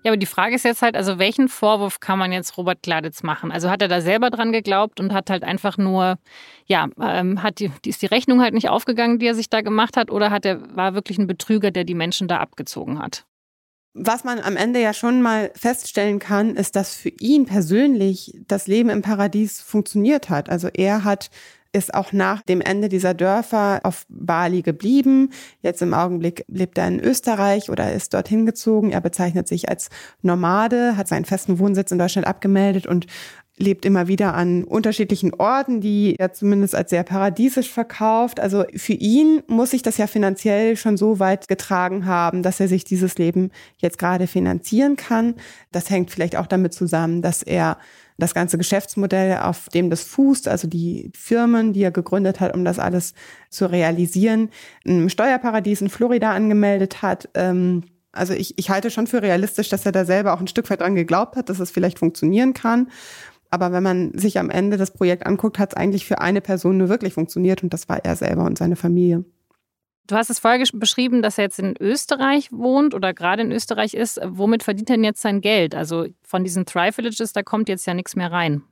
Ja, 0.07 0.13
aber 0.13 0.19
die 0.19 0.27
Frage 0.27 0.55
ist 0.55 0.65
jetzt 0.65 0.83
halt, 0.83 0.97
also 0.97 1.19
welchen 1.19 1.49
Vorwurf 1.49 1.99
kann 1.99 2.17
man 2.17 2.31
jetzt 2.31 2.57
Robert 2.57 2.81
Gladitz 2.81 3.25
machen? 3.25 3.51
Also 3.51 3.71
hat 3.71 3.83
er 3.83 3.89
da 3.89 4.01
selber 4.01 4.31
dran 4.31 4.53
geglaubt 4.53 5.01
und 5.01 5.13
hat 5.13 5.31
halt 5.31 5.43
einfach 5.43 5.79
nur, 5.79 6.21
ja, 6.67 6.87
ähm, 7.03 7.43
hat 7.43 7.59
die, 7.59 7.73
ist 7.85 8.03
die 8.03 8.07
Rechnung 8.07 8.41
halt 8.41 8.55
nicht 8.55 8.69
aufgegangen, 8.69 9.19
die 9.19 9.27
er 9.27 9.35
sich 9.35 9.51
da 9.51 9.63
gemacht 9.63 9.97
hat, 9.97 10.13
oder 10.13 10.31
hat 10.31 10.45
er, 10.45 10.77
war 10.77 10.95
wirklich 10.95 11.19
ein 11.19 11.27
Betrüger, 11.27 11.73
der 11.73 11.83
die 11.83 11.97
Menschen 11.97 12.29
da 12.29 12.39
abgezogen 12.39 13.01
hat? 13.01 13.25
Was 13.95 14.23
man 14.23 14.39
am 14.39 14.57
Ende 14.57 14.81
ja 14.81 14.95
schon 14.95 15.23
mal 15.23 15.51
feststellen 15.57 16.21
kann, 16.21 16.55
ist, 16.55 16.77
dass 16.77 16.95
für 16.95 17.09
ihn 17.19 17.45
persönlich 17.45 18.33
das 18.47 18.69
Leben 18.69 18.91
im 18.91 19.03
Paradies 19.03 19.61
funktioniert 19.61 20.31
hat. 20.31 20.49
Also 20.49 20.69
er 20.73 21.03
hat 21.03 21.31
ist 21.77 21.95
auch 21.95 22.13
nach 22.13 22.43
dem 22.43 22.61
Ende 22.61 22.89
dieser 22.89 23.13
Dörfer 23.13 23.81
auf 23.83 24.07
Bali 24.09 24.63
geblieben. 24.63 25.31
Jetzt 25.61 25.83
im 25.83 25.93
Augenblick 25.93 26.45
lebt 26.49 26.79
er 26.79 26.89
in 26.89 27.01
Österreich 27.01 27.71
oder 27.71 27.93
ist 27.93 28.15
dorthin 28.15 28.47
gezogen. 28.47 28.93
Er 28.93 29.03
bezeichnet 29.03 29.47
sich 29.47 29.69
als 29.69 29.91
Nomade, 30.23 30.97
hat 30.97 31.07
seinen 31.07 31.27
festen 31.27 31.59
Wohnsitz 31.59 31.91
in 31.91 31.99
Deutschland 31.99 32.27
abgemeldet 32.27 32.87
und 32.87 33.07
lebt 33.59 33.85
immer 33.85 34.07
wieder 34.07 34.35
an 34.35 34.65
unterschiedlichen 34.65 35.35
Orten, 35.35 35.81
die 35.81 36.17
er 36.19 36.33
zumindest 36.33 36.75
als 36.75 36.91
sehr 36.91 37.05
paradiesisch 37.05 37.71
verkauft. 37.71 38.41
Also 38.41 38.65
für 38.75 38.93
ihn 38.93 39.43
muss 39.47 39.71
sich 39.71 39.83
das 39.83 39.97
ja 39.97 40.07
finanziell 40.07 40.77
schon 40.77 40.97
so 40.97 41.19
weit 41.19 41.49
getragen 41.49 42.07
haben, 42.07 42.43
dass 42.43 42.61
er 42.61 42.69
sich 42.69 42.85
dieses 42.85 43.17
Leben 43.17 43.51
jetzt 43.79 43.99
gerade 43.99 44.27
finanzieren 44.27 44.97
kann. 44.97 45.35
Das 45.73 45.91
hängt 45.91 46.11
vielleicht 46.11 46.37
auch 46.37 46.47
damit 46.47 46.75
zusammen, 46.75 47.23
dass 47.23 47.43
er 47.43 47.79
das 48.19 48.35
ganze 48.35 48.59
Geschäftsmodell, 48.59 49.39
auf 49.39 49.69
dem 49.69 49.91
das 49.91 50.03
fußt, 50.03 50.49
also 50.49 50.69
die 50.69 51.11
Firmen, 51.15 51.73
die 51.73 51.83
er 51.83 51.91
gegründet 51.91 52.41
hat, 52.41 52.55
um 52.55 52.65
das 52.65 52.79
alles 52.79 53.15
zu 53.51 53.71
realisieren, 53.71 54.51
ein 54.87 55.11
Steuerparadies 55.11 55.83
in 55.83 55.91
Florida 55.91 56.33
angemeldet 56.33 57.03
hat. 57.03 57.29
Ähm, 57.35 57.85
also 58.13 58.33
ich, 58.33 58.59
ich 58.59 58.71
halte 58.71 58.91
schon 58.91 59.07
für 59.07 59.23
realistisch, 59.23 59.69
dass 59.69 59.85
er 59.85 59.93
da 59.93 60.05
selber 60.05 60.33
auch 60.33 60.41
ein 60.41 60.49
Stück 60.49 60.71
weit 60.71 60.81
dran 60.81 60.95
geglaubt 60.95 61.37
hat, 61.37 61.51
dass 61.51 61.61
es 61.61 61.71
vielleicht 61.71 61.99
funktionieren 61.99 62.55
kann. 62.55 62.89
Aber 63.51 63.73
wenn 63.73 63.83
man 63.83 64.17
sich 64.19 64.39
am 64.39 64.51
Ende 64.51 64.77
das 64.77 64.91
Projekt 64.91 65.27
anguckt, 65.27 65.59
hat 65.59 65.73
es 65.73 65.77
eigentlich 65.77 66.07
für 66.07 66.21
eine 66.21 66.41
Person 66.41 66.79
nur 66.79 66.89
wirklich 66.89 67.15
funktioniert 67.15 67.63
und 67.63 67.73
das 67.73 67.89
war 67.89 68.05
er 68.05 68.17
selber 68.17 68.45
und 68.45 68.59
seine 68.59 68.77
Familie. 68.77 69.25
Du 70.07 70.15
hast 70.15 70.31
es 70.31 70.39
vorher 70.39 70.65
beschrieben, 70.73 71.23
dass 71.23 71.39
er 71.39 71.45
jetzt 71.45 71.59
in 71.59 71.75
Österreich 71.81 72.53
wohnt 72.53 72.95
oder 72.95 73.13
gerade 73.13 73.43
in 73.43 73.53
Österreich 73.53 73.95
ist. 73.95 74.21
Womit 74.25 74.63
verdient 74.63 74.91
er 74.91 74.97
denn 74.97 75.05
jetzt 75.05 75.23
sein 75.23 75.41
Geld? 75.41 75.75
Also 75.75 76.07
von 76.23 76.45
diesen 76.45 76.65
Thrive-Villages, 76.65 77.33
da 77.33 77.43
kommt 77.43 77.69
jetzt 77.69 77.87
ja 77.87 77.95
nichts 77.95 78.15
mehr 78.15 78.31
rein. 78.31 78.63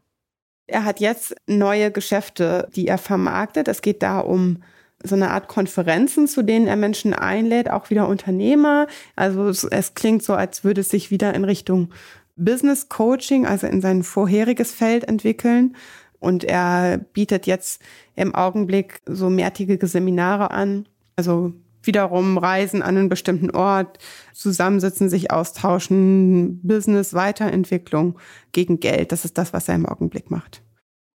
Er 0.67 0.85
hat 0.85 1.01
jetzt 1.01 1.35
neue 1.47 1.91
Geschäfte, 1.91 2.69
die 2.75 2.87
er 2.87 2.99
vermarktet. 2.99 3.69
Es 3.69 3.83
geht 3.83 4.03
da 4.03 4.21
um 4.21 4.63
so 5.03 5.15
eine 5.15 5.31
Art 5.31 5.49
Konferenzen, 5.49 6.27
zu 6.27 6.43
denen 6.43 6.67
er 6.67 6.77
Menschen 6.77 7.13
einlädt, 7.13 7.69
auch 7.69 7.91
wieder 7.91 8.09
Unternehmer. 8.09 8.87
Also 9.17 9.49
es, 9.49 9.65
es 9.65 9.95
klingt 9.95 10.23
so, 10.23 10.35
als 10.35 10.65
würde 10.65 10.81
es 10.81 10.89
sich 10.89 11.11
wieder 11.11 11.35
in 11.35 11.45
Richtung 11.45 11.93
Business 12.37 12.89
Coaching, 12.89 13.47
also 13.47 13.67
in 13.67 13.81
sein 13.81 14.03
vorheriges 14.03 14.73
Feld 14.73 15.05
entwickeln. 15.05 15.77
Und 16.21 16.43
er 16.45 16.99
bietet 16.99 17.47
jetzt 17.47 17.83
im 18.17 18.35
Augenblick 18.35 19.03
so 19.05 19.29
mehrtägige 19.29 19.87
Seminare 19.87 20.51
an. 20.53 20.89
Also 21.17 21.53
wiederum 21.83 22.39
Reisen 22.39 22.83
an 22.83 22.97
einen 22.97 23.09
bestimmten 23.09 23.51
Ort, 23.51 23.99
zusammensitzen, 24.33 25.09
sich 25.09 25.31
austauschen, 25.31 26.61
Business, 26.63 27.15
Weiterentwicklung 27.15 28.19
gegen 28.53 28.81
Geld. 28.81 29.13
Das 29.13 29.25
ist 29.25 29.39
das, 29.39 29.53
was 29.53 29.69
er 29.69 29.75
im 29.75 29.87
Augenblick 29.87 30.31
macht. 30.31 30.63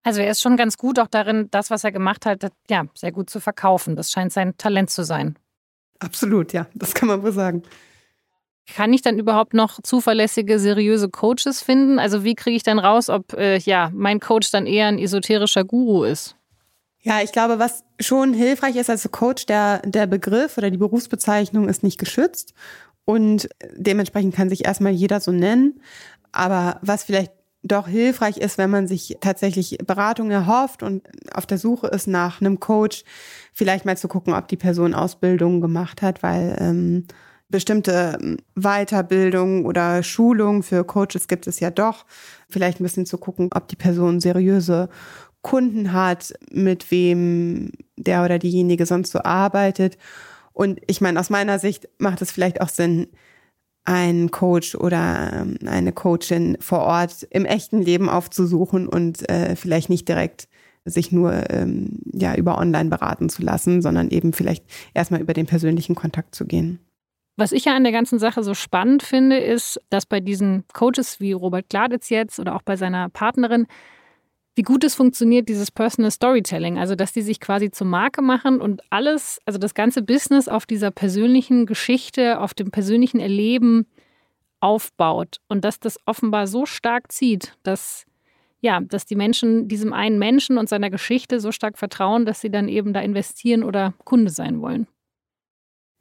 Also 0.03 0.21
er 0.21 0.31
ist 0.31 0.41
schon 0.41 0.57
ganz 0.57 0.77
gut 0.77 0.97
auch 0.99 1.07
darin, 1.07 1.49
das, 1.51 1.69
was 1.69 1.83
er 1.83 1.91
gemacht 1.91 2.25
hat, 2.25 2.51
ja, 2.69 2.85
sehr 2.95 3.11
gut 3.11 3.29
zu 3.29 3.39
verkaufen. 3.39 3.95
Das 3.95 4.11
scheint 4.11 4.31
sein 4.31 4.57
Talent 4.57 4.89
zu 4.89 5.03
sein. 5.03 5.37
Absolut, 5.99 6.53
ja, 6.53 6.67
das 6.73 6.93
kann 6.93 7.09
man 7.09 7.21
wohl 7.21 7.33
sagen. 7.33 7.63
Kann 8.73 8.93
ich 8.93 9.01
dann 9.01 9.17
überhaupt 9.17 9.53
noch 9.53 9.81
zuverlässige, 9.81 10.59
seriöse 10.59 11.09
Coaches 11.09 11.61
finden? 11.61 11.99
Also 11.99 12.23
wie 12.23 12.35
kriege 12.35 12.55
ich 12.55 12.63
dann 12.63 12.79
raus, 12.79 13.09
ob 13.09 13.33
äh, 13.33 13.57
ja 13.57 13.91
mein 13.93 14.19
Coach 14.19 14.51
dann 14.51 14.67
eher 14.67 14.87
ein 14.87 14.99
esoterischer 14.99 15.65
Guru 15.65 16.03
ist? 16.03 16.35
Ja, 17.09 17.23
ich 17.23 17.31
glaube, 17.31 17.57
was 17.57 17.83
schon 17.99 18.35
hilfreich 18.35 18.75
ist 18.75 18.87
als 18.87 19.09
Coach, 19.09 19.47
der, 19.47 19.79
der 19.79 20.05
Begriff 20.05 20.59
oder 20.59 20.69
die 20.69 20.77
Berufsbezeichnung 20.77 21.67
ist 21.67 21.81
nicht 21.81 21.97
geschützt 21.97 22.53
und 23.03 23.49
dementsprechend 23.75 24.35
kann 24.35 24.47
sich 24.47 24.65
erstmal 24.65 24.91
jeder 24.91 25.19
so 25.19 25.31
nennen. 25.31 25.81
Aber 26.31 26.77
was 26.83 27.05
vielleicht 27.05 27.31
doch 27.63 27.87
hilfreich 27.87 28.37
ist, 28.37 28.59
wenn 28.59 28.69
man 28.69 28.87
sich 28.87 29.17
tatsächlich 29.21 29.79
Beratung 29.87 30.29
erhofft 30.29 30.83
und 30.83 31.01
auf 31.33 31.47
der 31.47 31.57
Suche 31.57 31.87
ist 31.87 32.05
nach 32.05 32.41
einem 32.41 32.59
Coach, 32.59 33.03
vielleicht 33.53 33.85
mal 33.85 33.97
zu 33.97 34.07
gucken, 34.07 34.35
ob 34.35 34.47
die 34.47 34.55
Person 34.55 34.93
Ausbildung 34.93 35.61
gemacht 35.61 36.03
hat, 36.03 36.21
weil 36.21 36.57
ähm, 36.59 37.07
bestimmte 37.49 38.19
ähm, 38.21 38.37
Weiterbildung 38.53 39.65
oder 39.65 40.03
Schulung 40.03 40.61
für 40.61 40.83
Coaches 40.83 41.27
gibt 41.27 41.47
es 41.47 41.59
ja 41.59 41.71
doch. 41.71 42.05
Vielleicht 42.47 42.79
ein 42.79 42.83
bisschen 42.83 43.07
zu 43.07 43.17
gucken, 43.17 43.49
ob 43.53 43.67
die 43.67 43.75
Person 43.75 44.19
seriöse 44.19 44.89
Kunden 45.41 45.93
hat, 45.93 46.33
mit 46.51 46.91
wem 46.91 47.71
der 47.97 48.23
oder 48.23 48.39
diejenige 48.39 48.85
sonst 48.85 49.11
so 49.11 49.19
arbeitet. 49.19 49.97
Und 50.53 50.81
ich 50.87 51.01
meine, 51.01 51.19
aus 51.19 51.29
meiner 51.29 51.59
Sicht 51.59 51.87
macht 51.97 52.21
es 52.21 52.31
vielleicht 52.31 52.61
auch 52.61 52.69
Sinn, 52.69 53.07
einen 53.85 54.29
Coach 54.29 54.75
oder 54.75 55.31
ähm, 55.33 55.57
eine 55.65 55.91
Coachin 55.91 56.57
vor 56.59 56.81
Ort 56.81 57.23
im 57.31 57.45
echten 57.45 57.81
Leben 57.81 58.09
aufzusuchen 58.09 58.87
und 58.87 59.27
äh, 59.29 59.55
vielleicht 59.55 59.89
nicht 59.89 60.07
direkt 60.07 60.47
sich 60.85 61.11
nur 61.11 61.49
ähm, 61.49 61.99
ja 62.13 62.35
über 62.35 62.57
online 62.57 62.89
beraten 62.89 63.29
zu 63.29 63.41
lassen, 63.41 63.81
sondern 63.81 64.09
eben 64.09 64.33
vielleicht 64.33 64.65
erstmal 64.93 65.21
über 65.21 65.33
den 65.33 65.45
persönlichen 65.45 65.95
Kontakt 65.95 66.35
zu 66.35 66.45
gehen. 66.45 66.79
Was 67.37 67.51
ich 67.51 67.65
ja 67.65 67.75
an 67.75 67.83
der 67.83 67.93
ganzen 67.93 68.19
Sache 68.19 68.43
so 68.43 68.53
spannend 68.53 69.01
finde, 69.01 69.37
ist, 69.37 69.79
dass 69.89 70.05
bei 70.05 70.19
diesen 70.19 70.65
Coaches 70.73 71.19
wie 71.19 71.31
Robert 71.31 71.69
Gladitz 71.69 72.09
jetzt 72.09 72.39
oder 72.39 72.55
auch 72.55 72.63
bei 72.63 72.75
seiner 72.75 73.09
Partnerin, 73.09 73.65
wie 74.59 74.63
gut 74.63 74.83
es 74.83 74.93
funktioniert, 74.93 75.47
dieses 75.47 75.71
Personal 75.71 76.11
Storytelling. 76.11 76.77
Also, 76.77 76.93
dass 76.93 77.13
die 77.13 77.21
sich 77.21 77.39
quasi 77.39 77.71
zur 77.71 77.87
Marke 77.87 78.21
machen 78.21 78.59
und 78.59 78.81
alles, 78.89 79.39
also 79.45 79.57
das 79.57 79.73
ganze 79.73 80.01
Business 80.01 80.49
auf 80.49 80.65
dieser 80.65 80.91
persönlichen 80.91 81.65
Geschichte, 81.65 82.41
auf 82.41 82.53
dem 82.53 82.69
persönlichen 82.69 83.21
Erleben 83.21 83.87
aufbaut. 84.59 85.37
Und 85.47 85.63
dass 85.63 85.79
das 85.79 85.97
offenbar 86.05 86.45
so 86.45 86.65
stark 86.65 87.09
zieht, 87.09 87.53
dass 87.63 88.05
ja, 88.59 88.81
dass 88.81 89.05
die 89.05 89.15
Menschen 89.15 89.69
diesem 89.69 89.93
einen 89.93 90.19
Menschen 90.19 90.57
und 90.57 90.67
seiner 90.67 90.89
Geschichte 90.89 91.39
so 91.39 91.53
stark 91.53 91.77
vertrauen, 91.77 92.25
dass 92.25 92.41
sie 92.41 92.51
dann 92.51 92.67
eben 92.67 92.91
da 92.91 92.99
investieren 92.99 93.63
oder 93.63 93.93
Kunde 94.03 94.29
sein 94.29 94.59
wollen. 94.59 94.87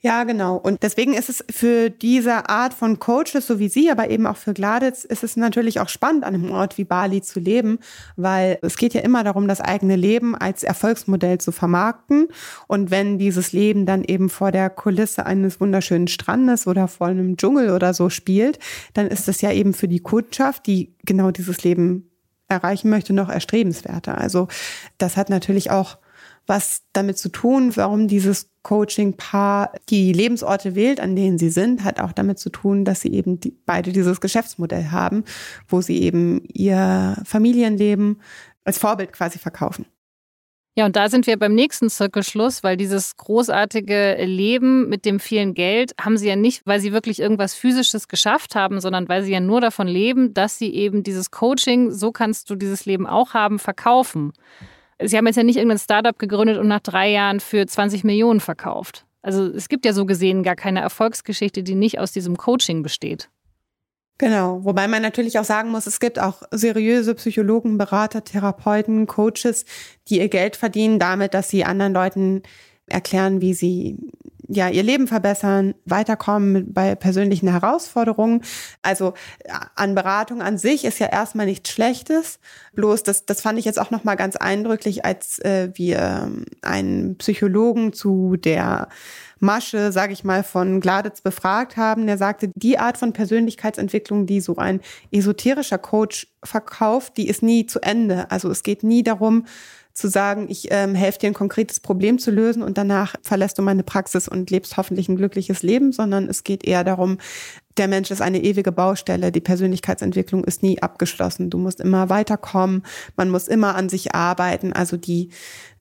Ja, 0.01 0.23
genau. 0.23 0.57
Und 0.57 0.85
deswegen 0.85 1.15
ist 1.15 1.29
es 1.29 1.45
für 1.51 1.91
diese 1.91 2.49
Art 2.49 2.73
von 2.73 3.01
Coaches, 3.01 3.49
so 3.49 3.59
wie 3.59 3.69
Sie, 3.69 3.91
aber 3.91 4.11
eben 4.11 4.29
auch 4.29 4.37
für 4.37 4.55
Gladitz, 4.55 5.03
ist 5.03 5.25
es 5.25 5.37
natürlich 5.37 5.81
auch 5.81 5.89
spannend, 5.89 6.23
an 6.23 6.35
einem 6.35 6.53
Ort 6.53 6.79
wie 6.79 6.85
Bali 6.85 7.21
zu 7.21 7.41
leben, 7.41 7.81
weil 8.15 8.61
es 8.63 8.77
geht 8.77 8.95
ja 8.95 9.01
immer 9.01 9.25
darum, 9.25 9.49
das 9.49 9.61
eigene 9.61 9.97
Leben 9.97 10.37
als 10.37 10.63
Erfolgsmodell 10.63 11.39
zu 11.39 11.51
vermarkten. 11.51 12.29
Und 12.69 12.93
wenn 12.93 13.19
dieses 13.19 13.53
Leben 13.53 13.87
dann 13.87 14.05
eben 14.05 14.29
vor 14.29 14.53
der 14.53 14.71
Kulisse 14.71 15.27
eines 15.27 15.61
wunderschönen 15.61 16.07
Strandes 16.07 16.69
oder 16.69 16.87
vor 16.87 17.09
einem 17.09 17.37
Dschungel 17.37 17.71
oder 17.71 17.93
so 17.93 18.09
spielt, 18.09 18.61
dann 18.95 19.09
ist 19.09 19.27
es 19.27 19.41
ja 19.41 19.51
eben 19.51 19.75
für 19.75 19.89
die 19.89 20.01
Kundschaft, 20.01 20.69
die 20.69 20.95
genau 21.07 21.33
dieses 21.33 21.65
Leben 21.65 22.09
erreichen 22.47 22.89
möchte, 22.89 23.13
noch 23.13 23.29
erstrebenswerter. 23.29 24.17
Also 24.17 24.47
das 24.97 25.17
hat 25.17 25.29
natürlich 25.29 25.73
auch 25.73 25.99
was 26.49 26.83
damit 26.93 27.19
zu 27.19 27.29
tun, 27.29 27.77
warum 27.77 28.09
dieses 28.09 28.51
Coaching-Paar 28.63 29.73
die 29.91 30.13
Lebensorte 30.13 30.75
wählt, 30.75 30.99
an 30.99 31.15
denen 31.15 31.39
sie 31.39 31.51
sind, 31.51 31.85
hat 31.85 32.01
auch 32.01 32.13
damit 32.13 32.39
zu 32.39 32.51
tun, 32.51 32.85
dass 32.85 33.03
sie 33.03 33.13
eben 33.13 33.39
die, 33.39 33.57
beide 33.67 33.93
dieses 33.93 34.21
Geschäftsmodell 34.21 34.91
haben, 34.91 35.25
wo 35.69 35.81
sie 35.83 36.03
eben 36.03 36.43
ihr 36.53 37.21
Familienleben 37.25 38.21
als 38.65 38.79
Vorbild 38.79 39.13
quasi 39.13 39.39
verkaufen. 39.39 39.87
Ja, 40.75 40.87
und 40.87 40.95
da 40.95 41.09
sind 41.09 41.27
wir 41.27 41.37
beim 41.37 41.55
nächsten 41.55 41.91
Zirkelschluss, 41.91 42.63
weil 42.63 42.77
dieses 42.77 43.17
großartige 43.17 44.17
Leben 44.25 44.89
mit 44.89 45.05
dem 45.05 45.19
vielen 45.19 45.55
Geld 45.55 45.93
haben 46.01 46.17
sie 46.17 46.29
ja 46.29 46.37
nicht, 46.37 46.63
weil 46.67 46.79
sie 46.79 46.93
wirklich 46.93 47.19
irgendwas 47.19 47.55
Physisches 47.55 48.07
geschafft 48.07 48.55
haben, 48.55 48.81
sondern 48.81 49.09
weil 49.09 49.25
sie 49.25 49.33
ja 49.33 49.41
nur 49.41 49.61
davon 49.61 49.89
leben, 49.89 50.35
dass 50.35 50.57
sie 50.57 50.73
eben 50.73 51.03
dieses 51.03 51.33
Coaching, 51.33 51.91
so 51.91 52.13
kannst 52.13 52.49
du 52.49 52.55
dieses 52.55 52.87
Leben 52.87 53.09
auch 53.09 53.35
haben, 53.35 53.59
verkaufen. 53.59 54.33
Sie 55.03 55.17
haben 55.17 55.27
jetzt 55.27 55.37
ja 55.37 55.45
nicht 55.45 55.57
irgendein 55.57 55.79
Startup 55.79 56.19
gegründet 56.19 56.59
und 56.59 56.69
nach 56.69 56.81
drei 56.81 57.11
Jahren 57.11 57.41
für 57.41 57.67
20 57.67 58.05
Millionen 58.05 58.41
verkauft. 58.41 59.07
Also 59.23 59.47
es 59.47 59.69
gibt 59.69 59.85
ja 59.85 59.93
so 59.93 60.07
gesehen 60.07 60.43
gar 60.43 60.57
keine 60.57 60.81
Erfolgsgeschichte, 60.81 61.63
die 61.63 61.75
nicht 61.75 61.99
aus 61.99 62.13
diesem 62.13 62.37
Coaching 62.37 62.83
besteht. 62.83 63.29
Genau, 64.19 64.65
wobei 64.65 64.89
man 64.89 65.01
natürlich 65.01 65.39
auch 65.39 65.45
sagen 65.45 65.71
muss, 65.71 65.87
es 65.87 66.01
gibt 66.01 66.19
auch 66.19 66.43
seriöse 66.51 67.15
Psychologen, 67.15 67.79
Berater, 67.79 68.25
Therapeuten, 68.25 69.07
Coaches, 69.07 69.65
die 70.09 70.19
ihr 70.19 70.29
Geld 70.29 70.57
verdienen 70.57 70.99
damit, 70.99 71.35
dass 71.35 71.49
sie 71.49 71.65
anderen 71.65 71.93
Leuten 71.93 72.43
erklären, 72.87 73.41
wie 73.41 73.55
sie 73.55 73.97
ja 74.49 74.69
ihr 74.69 74.83
Leben 74.83 75.07
verbessern, 75.07 75.75
weiterkommen 75.85 76.73
bei 76.73 76.95
persönlichen 76.95 77.49
Herausforderungen. 77.49 78.43
Also 78.83 79.15
äh, 79.45 79.53
an 79.75 79.95
Beratung 79.95 80.43
an 80.43 80.59
sich 80.59 80.85
ist 80.85 80.99
ja 80.99 81.07
erstmal 81.07 81.47
nichts 81.47 81.71
Schlechtes. 81.71 82.41
Bloß 82.75 83.03
das, 83.03 83.27
das 83.27 83.43
fand 83.43 83.59
ich 83.59 83.65
jetzt 83.65 83.79
auch 83.79 83.91
noch 83.91 84.05
mal 84.05 84.17
ganz 84.17 84.37
eindrücklich, 84.37 85.05
als 85.05 85.39
äh, 85.41 85.71
wir 85.75 85.99
ähm, 85.99 86.47
einen 86.63 87.17
Psychologen 87.19 87.93
zu 87.93 88.37
der 88.37 88.89
Masche, 89.41 89.93
sage 89.93 90.13
ich 90.13 90.25
mal, 90.25 90.43
von 90.43 90.81
Gladitz 90.81 91.21
befragt 91.21 91.77
haben. 91.77 92.07
Der 92.07 92.19
sagte, 92.19 92.51
die 92.55 92.79
Art 92.79 92.99
von 92.99 93.13
Persönlichkeitsentwicklung, 93.13 94.27
die 94.27 94.41
so 94.41 94.57
ein 94.57 94.81
esoterischer 95.13 95.79
Coach 95.79 96.27
verkauft, 96.43 97.17
die 97.17 97.29
ist 97.29 97.43
nie 97.43 97.67
zu 97.67 97.81
Ende. 97.81 98.31
Also 98.31 98.51
es 98.51 98.63
geht 98.63 98.83
nie 98.83 99.03
darum, 99.03 99.47
zu 99.99 100.09
sagen, 100.09 100.47
ich 100.49 100.69
ähm, 100.71 100.95
helfe 100.95 101.19
dir 101.19 101.27
ein 101.27 101.35
konkretes 101.35 101.81
Problem 101.81 102.19
zu 102.19 102.31
lösen 102.31 102.63
und 102.63 102.79
danach 102.79 103.17
verlässt 103.23 103.59
du 103.59 103.63
meine 103.63 103.83
Praxis 103.83 104.29
und 104.29 104.51
lebst 104.51 104.77
hoffentlich 104.77 105.09
ein 105.09 105.17
glückliches 105.17 105.63
Leben, 105.63 105.91
sondern 105.93 106.29
es 106.29 106.45
geht 106.45 106.65
eher 106.65 106.85
darum, 106.85 107.19
der 107.77 107.89
Mensch 107.89 108.11
ist 108.11 108.23
eine 108.23 108.43
ewige 108.43 108.73
Baustelle. 108.73 109.33
Die 109.33 109.41
Persönlichkeitsentwicklung 109.41 110.45
ist 110.45 110.63
nie 110.63 110.81
abgeschlossen. 110.81 111.51
Du 111.51 111.59
musst 111.59 111.81
immer 111.81 112.09
weiterkommen. 112.09 112.85
Man 113.17 113.31
muss 113.31 113.49
immer 113.49 113.75
an 113.75 113.89
sich 113.89 114.15
arbeiten. 114.15 114.73
Also 114.73 114.97
die, 114.97 115.31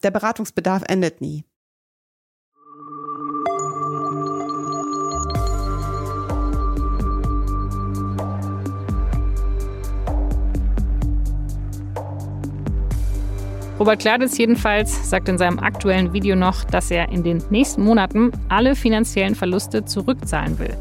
der 0.03 0.11
Beratungsbedarf 0.11 0.83
endet 0.87 1.21
nie. 1.21 1.43
Robert 13.79 13.99
Kladitz 13.99 14.39
jedenfalls 14.39 15.07
sagt 15.07 15.29
in 15.29 15.37
seinem 15.37 15.59
aktuellen 15.59 16.11
Video 16.11 16.35
noch, 16.35 16.63
dass 16.63 16.89
er 16.89 17.09
in 17.09 17.21
den 17.23 17.43
nächsten 17.51 17.83
Monaten 17.83 18.31
alle 18.49 18.75
finanziellen 18.75 19.35
Verluste 19.35 19.85
zurückzahlen 19.85 20.57
will. 20.57 20.75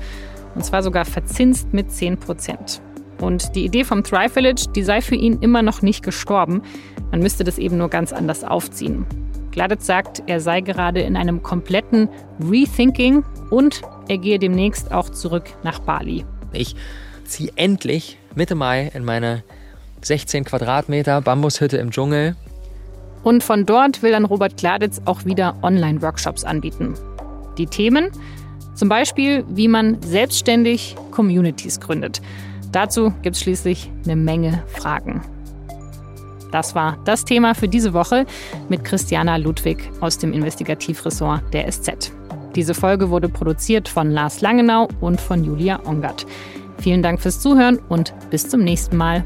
Und 0.55 0.65
zwar 0.65 0.83
sogar 0.83 1.05
verzinst 1.05 1.75
mit 1.75 1.93
10 1.93 2.17
Prozent. 2.17 2.81
Und 3.21 3.55
die 3.55 3.67
Idee 3.67 3.85
vom 3.85 4.03
Thrive 4.03 4.31
Village, 4.31 4.69
die 4.75 4.83
sei 4.83 5.03
für 5.03 5.15
ihn 5.15 5.41
immer 5.41 5.61
noch 5.61 5.83
nicht 5.83 6.03
gestorben. 6.03 6.63
Man 7.11 7.21
müsste 7.21 7.45
das 7.45 7.59
eben 7.59 7.77
nur 7.77 7.91
ganz 7.91 8.15
anders 8.15 8.45
aufziehen. 8.45 9.05
Gladitz 9.51 9.85
sagt, 9.85 10.23
er 10.27 10.41
sei 10.41 10.63
gerade 10.63 11.01
in 11.01 11.19
einem 11.19 11.43
kompletten 11.43 12.09
Rethinking 12.41 13.25
und 13.51 13.83
er 14.09 14.17
gehe 14.17 14.39
demnächst 14.39 14.93
auch 14.93 15.11
zurück 15.11 15.45
nach 15.63 15.81
Bali. 15.81 16.25
Ich 16.53 16.75
ziehe 17.27 17.53
endlich 17.57 18.17
Mitte 18.35 18.55
Mai 18.55 18.91
in 18.95 19.05
meine 19.05 19.43
16 20.01 20.45
Quadratmeter 20.45 21.21
Bambushütte 21.21 21.77
im 21.77 21.91
Dschungel 21.91 22.37
und 23.27 23.43
von 23.43 23.67
dort 23.67 24.05
will 24.05 24.13
dann 24.13 24.25
Robert 24.25 24.57
Kladitz 24.57 25.03
auch 25.05 25.25
wieder 25.25 25.57
Online-Workshops 25.63 26.45
anbieten. 26.45 26.95
Die 27.59 27.67
Themen? 27.67 28.13
Zum 28.75 28.89
Beispiel, 28.89 29.45
wie 29.49 29.67
man 29.67 30.01
selbstständig 30.01 30.95
Communities 31.11 31.81
gründet. 31.81 32.23
Dazu 32.71 33.13
gibt 33.23 33.35
es 33.35 33.43
schließlich 33.43 33.91
eine 34.05 34.15
Menge 34.15 34.63
Fragen. 34.69 35.23
Das 36.53 36.77
war 36.77 36.99
das 37.05 37.25
Thema 37.25 37.57
für 37.57 37.67
diese 37.67 37.95
Woche 37.95 38.27
mit 38.69 38.85
Christiana 38.85 39.39
Ludwig 39.39 39.91
aus 40.01 40.19
dem 40.19 40.33
Investigativressort 40.33 41.43
der 41.53 41.69
SZ. 41.69 42.13
Diese 42.55 42.75
Folge 42.75 43.11
wurde 43.11 43.29
produziert 43.29 43.89
von 43.89 44.13
Lars 44.13 44.41
Langenau 44.41 44.87
und 45.01 45.21
von 45.21 45.43
Julia 45.43 45.81
Ongert. 45.85 46.27
Vielen 46.79 47.03
Dank 47.03 47.21
fürs 47.21 47.41
Zuhören 47.41 47.81
und 47.89 48.15
bis 48.31 48.49
zum 48.49 48.63
nächsten 48.63 48.97
Mal. 48.97 49.25